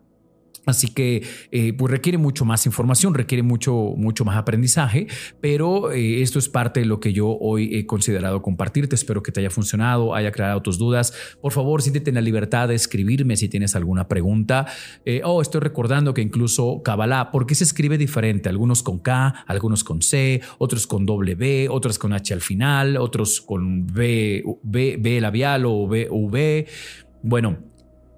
Así 0.65 0.93
que 0.93 1.23
eh, 1.51 1.73
pues 1.73 1.91
requiere 1.91 2.17
mucho 2.17 2.45
más 2.45 2.65
información, 2.65 3.13
requiere 3.13 3.43
mucho, 3.43 3.93
mucho 3.97 4.25
más 4.25 4.37
aprendizaje, 4.37 5.07
pero 5.41 5.91
eh, 5.91 6.21
esto 6.21 6.39
es 6.39 6.49
parte 6.49 6.81
de 6.81 6.85
lo 6.85 6.99
que 6.99 7.13
yo 7.13 7.37
hoy 7.39 7.75
he 7.75 7.85
considerado 7.85 8.41
compartirte. 8.41 8.95
Espero 8.95 9.23
que 9.23 9.31
te 9.31 9.39
haya 9.39 9.49
funcionado, 9.49 10.13
haya 10.13 10.29
aclarado 10.29 10.61
tus 10.61 10.77
dudas. 10.77 11.13
Por 11.41 11.51
favor, 11.51 11.81
siéntete 11.81 12.09
en 12.09 12.15
la 12.15 12.21
libertad 12.21 12.67
de 12.67 12.75
escribirme 12.75 13.37
si 13.37 13.49
tienes 13.49 13.75
alguna 13.75 14.07
pregunta. 14.07 14.67
Eh, 15.05 15.21
oh, 15.23 15.41
estoy 15.41 15.61
recordando 15.61 16.13
que 16.13 16.21
incluso 16.21 16.81
Kabbalah, 16.83 17.31
¿por 17.31 17.45
qué 17.45 17.55
se 17.55 17.63
escribe 17.63 17.97
diferente? 17.97 18.49
Algunos 18.49 18.83
con 18.83 18.99
K, 18.99 19.45
algunos 19.47 19.83
con 19.83 20.01
C, 20.01 20.41
otros 20.57 20.87
con 20.87 21.05
W, 21.05 21.69
otros 21.69 21.97
con 21.97 22.13
H 22.13 22.33
al 22.33 22.41
final, 22.41 22.97
otros 22.97 23.41
con 23.41 23.87
B, 23.87 24.43
B, 24.63 24.97
B 24.99 25.21
labial 25.21 25.65
o 25.65 25.87
B, 25.87 26.07
V. 26.09 26.67
Bueno, 27.21 27.57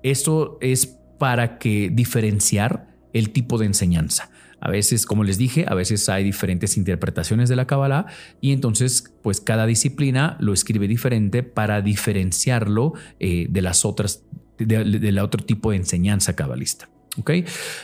esto 0.03 0.57
es 0.61 1.00
para 1.21 1.59
que 1.59 1.91
diferenciar 1.93 2.87
el 3.13 3.29
tipo 3.29 3.59
de 3.59 3.67
enseñanza. 3.67 4.31
A 4.59 4.71
veces, 4.71 5.05
como 5.05 5.23
les 5.23 5.37
dije, 5.37 5.65
a 5.67 5.75
veces 5.75 6.09
hay 6.09 6.23
diferentes 6.23 6.77
interpretaciones 6.77 7.47
de 7.47 7.55
la 7.55 7.67
Kabbalah 7.67 8.07
y 8.41 8.53
entonces, 8.53 9.13
pues 9.21 9.39
cada 9.39 9.67
disciplina 9.67 10.35
lo 10.39 10.51
escribe 10.51 10.87
diferente 10.87 11.43
para 11.43 11.83
diferenciarlo 11.83 12.93
eh, 13.19 13.45
de 13.51 13.61
las 13.61 13.85
otras, 13.85 14.23
del 14.57 15.19
otro 15.19 15.45
tipo 15.45 15.69
de 15.69 15.77
enseñanza 15.77 16.35
cabalista. 16.35 16.89
¿Ok? 17.19 17.29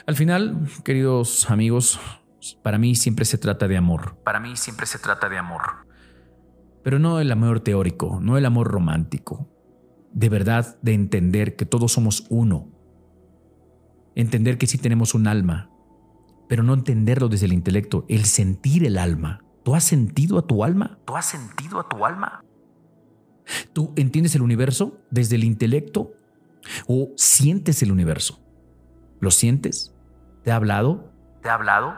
Al 0.07 0.15
final, 0.15 0.67
queridos 0.83 1.51
amigos, 1.51 1.99
para 2.63 2.79
mí 2.79 2.95
siempre 2.95 3.23
se 3.25 3.37
trata 3.37 3.67
de 3.67 3.77
amor. 3.77 4.17
Para 4.23 4.39
mí 4.39 4.55
siempre 4.55 4.87
se 4.87 4.97
trata 4.97 5.29
de 5.29 5.37
amor. 5.37 5.61
Pero 6.83 6.97
no 6.97 7.19
el 7.19 7.31
amor 7.31 7.59
teórico, 7.59 8.17
no 8.19 8.35
el 8.35 8.47
amor 8.47 8.69
romántico. 8.69 9.47
De 10.11 10.27
verdad, 10.27 10.79
de 10.81 10.95
entender 10.95 11.55
que 11.55 11.67
todos 11.67 11.91
somos 11.91 12.25
uno 12.29 12.73
entender 14.17 14.57
que 14.57 14.65
sí 14.65 14.79
tenemos 14.79 15.13
un 15.13 15.27
alma, 15.27 15.69
pero 16.49 16.63
no 16.63 16.73
entenderlo 16.73 17.29
desde 17.29 17.45
el 17.45 17.53
intelecto, 17.53 18.03
el 18.09 18.25
sentir 18.25 18.83
el 18.85 18.97
alma. 18.97 19.43
¿Tú 19.63 19.75
has 19.75 19.83
sentido 19.83 20.39
a 20.39 20.47
tu 20.47 20.63
alma? 20.63 20.97
¿Tú 21.05 21.15
has 21.15 21.25
sentido 21.25 21.79
a 21.79 21.87
tu 21.87 22.03
alma? 22.03 22.43
¿Tú 23.73 23.93
entiendes 23.95 24.33
el 24.35 24.41
universo 24.41 24.99
desde 25.11 25.35
el 25.35 25.43
intelecto 25.43 26.13
o 26.87 27.11
sientes 27.15 27.83
el 27.83 27.91
universo? 27.91 28.41
¿Lo 29.19 29.29
sientes? 29.29 29.93
¿Te 30.43 30.51
ha 30.51 30.55
hablado? 30.55 31.11
¿Te 31.43 31.49
ha 31.49 31.53
hablado? 31.53 31.93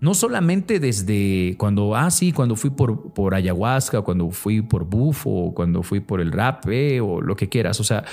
No 0.00 0.14
solamente 0.14 0.80
desde 0.80 1.56
cuando, 1.56 1.94
ah, 1.94 2.10
sí, 2.10 2.32
cuando 2.32 2.56
fui 2.56 2.70
por, 2.70 3.12
por 3.14 3.34
ayahuasca, 3.34 4.02
cuando 4.02 4.30
fui 4.30 4.60
por 4.60 4.84
bufo, 4.84 5.52
cuando 5.54 5.84
fui 5.84 6.00
por 6.00 6.20
el 6.20 6.32
rap 6.32 6.64
o 7.00 7.20
lo 7.20 7.36
que 7.36 7.48
quieras. 7.48 7.78
O 7.78 7.84
sea, 7.84 8.04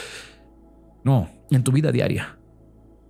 no, 1.04 1.30
en 1.50 1.64
tu 1.64 1.72
vida 1.72 1.92
diaria. 1.92 2.37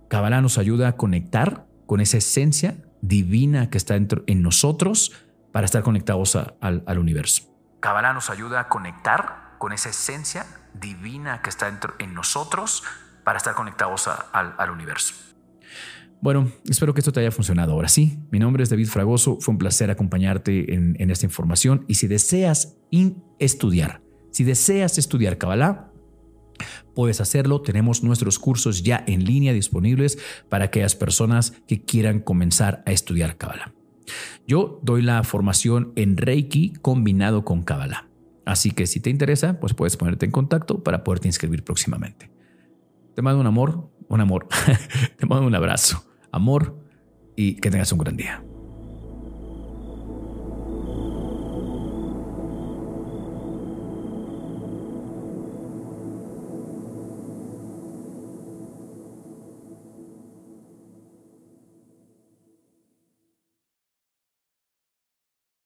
Kabbalah 0.08 0.40
nos 0.40 0.58
ayuda 0.58 0.88
a 0.88 0.96
conectar 0.96 1.66
con 1.86 2.00
esa 2.00 2.16
esencia 2.16 2.76
divina 3.02 3.70
que 3.70 3.78
está 3.78 3.94
dentro, 3.94 4.24
en 4.26 4.42
nosotros 4.42 5.12
para 5.52 5.66
estar 5.66 5.82
conectados 5.82 6.36
al, 6.36 6.98
universo. 6.98 7.44
Kabbalah 7.80 8.12
nos 8.12 8.30
ayuda 8.30 8.60
a 8.60 8.68
conectar 8.68 9.54
con 9.58 9.72
esa 9.72 9.90
esencia 9.90 10.46
divina 10.74 11.42
que 11.42 11.50
está 11.50 11.66
dentro, 11.66 11.94
en 11.98 12.14
nosotros 12.14 12.82
para 13.24 13.36
estar 13.36 13.54
conectados 13.54 14.08
al, 14.32 14.70
universo. 14.70 15.14
Bueno, 16.20 16.50
espero 16.68 16.94
que 16.94 17.00
esto 17.00 17.12
te 17.12 17.20
haya 17.20 17.30
funcionado. 17.30 17.72
Ahora 17.72 17.88
sí, 17.88 18.18
mi 18.30 18.38
nombre 18.38 18.62
es 18.62 18.70
David 18.70 18.88
Fragoso. 18.88 19.38
Fue 19.40 19.52
un 19.52 19.58
placer 19.58 19.90
acompañarte 19.90 20.74
en, 20.74 20.96
en 20.98 21.10
esta 21.10 21.26
información. 21.26 21.84
Y 21.86 21.94
si 21.94 22.08
deseas 22.08 22.76
estudiar, 23.38 24.00
si 24.32 24.42
deseas 24.42 24.98
estudiar 24.98 25.38
Kabbalah, 25.38 25.87
puedes 26.94 27.20
hacerlo. 27.20 27.62
Tenemos 27.62 28.02
nuestros 28.02 28.38
cursos 28.38 28.82
ya 28.82 29.04
en 29.06 29.24
línea 29.24 29.52
disponibles 29.52 30.18
para 30.48 30.66
aquellas 30.66 30.94
personas 30.94 31.54
que 31.66 31.82
quieran 31.82 32.20
comenzar 32.20 32.82
a 32.86 32.92
estudiar 32.92 33.36
Kabbalah. 33.36 33.72
Yo 34.46 34.80
doy 34.82 35.02
la 35.02 35.22
formación 35.24 35.92
en 35.96 36.16
Reiki 36.16 36.72
combinado 36.80 37.44
con 37.44 37.62
Kabbalah. 37.62 38.08
Así 38.46 38.70
que 38.70 38.86
si 38.86 39.00
te 39.00 39.10
interesa, 39.10 39.60
pues 39.60 39.74
puedes 39.74 39.96
ponerte 39.96 40.24
en 40.24 40.32
contacto 40.32 40.82
para 40.82 41.04
poderte 41.04 41.28
inscribir 41.28 41.64
próximamente. 41.64 42.30
Te 43.14 43.20
mando 43.20 43.40
un 43.40 43.46
amor, 43.46 43.90
un 44.08 44.20
amor. 44.20 44.48
te 45.18 45.26
mando 45.26 45.46
un 45.46 45.54
abrazo, 45.54 46.06
amor 46.32 46.82
y 47.36 47.56
que 47.56 47.70
tengas 47.70 47.92
un 47.92 47.98
gran 47.98 48.16
día. 48.16 48.42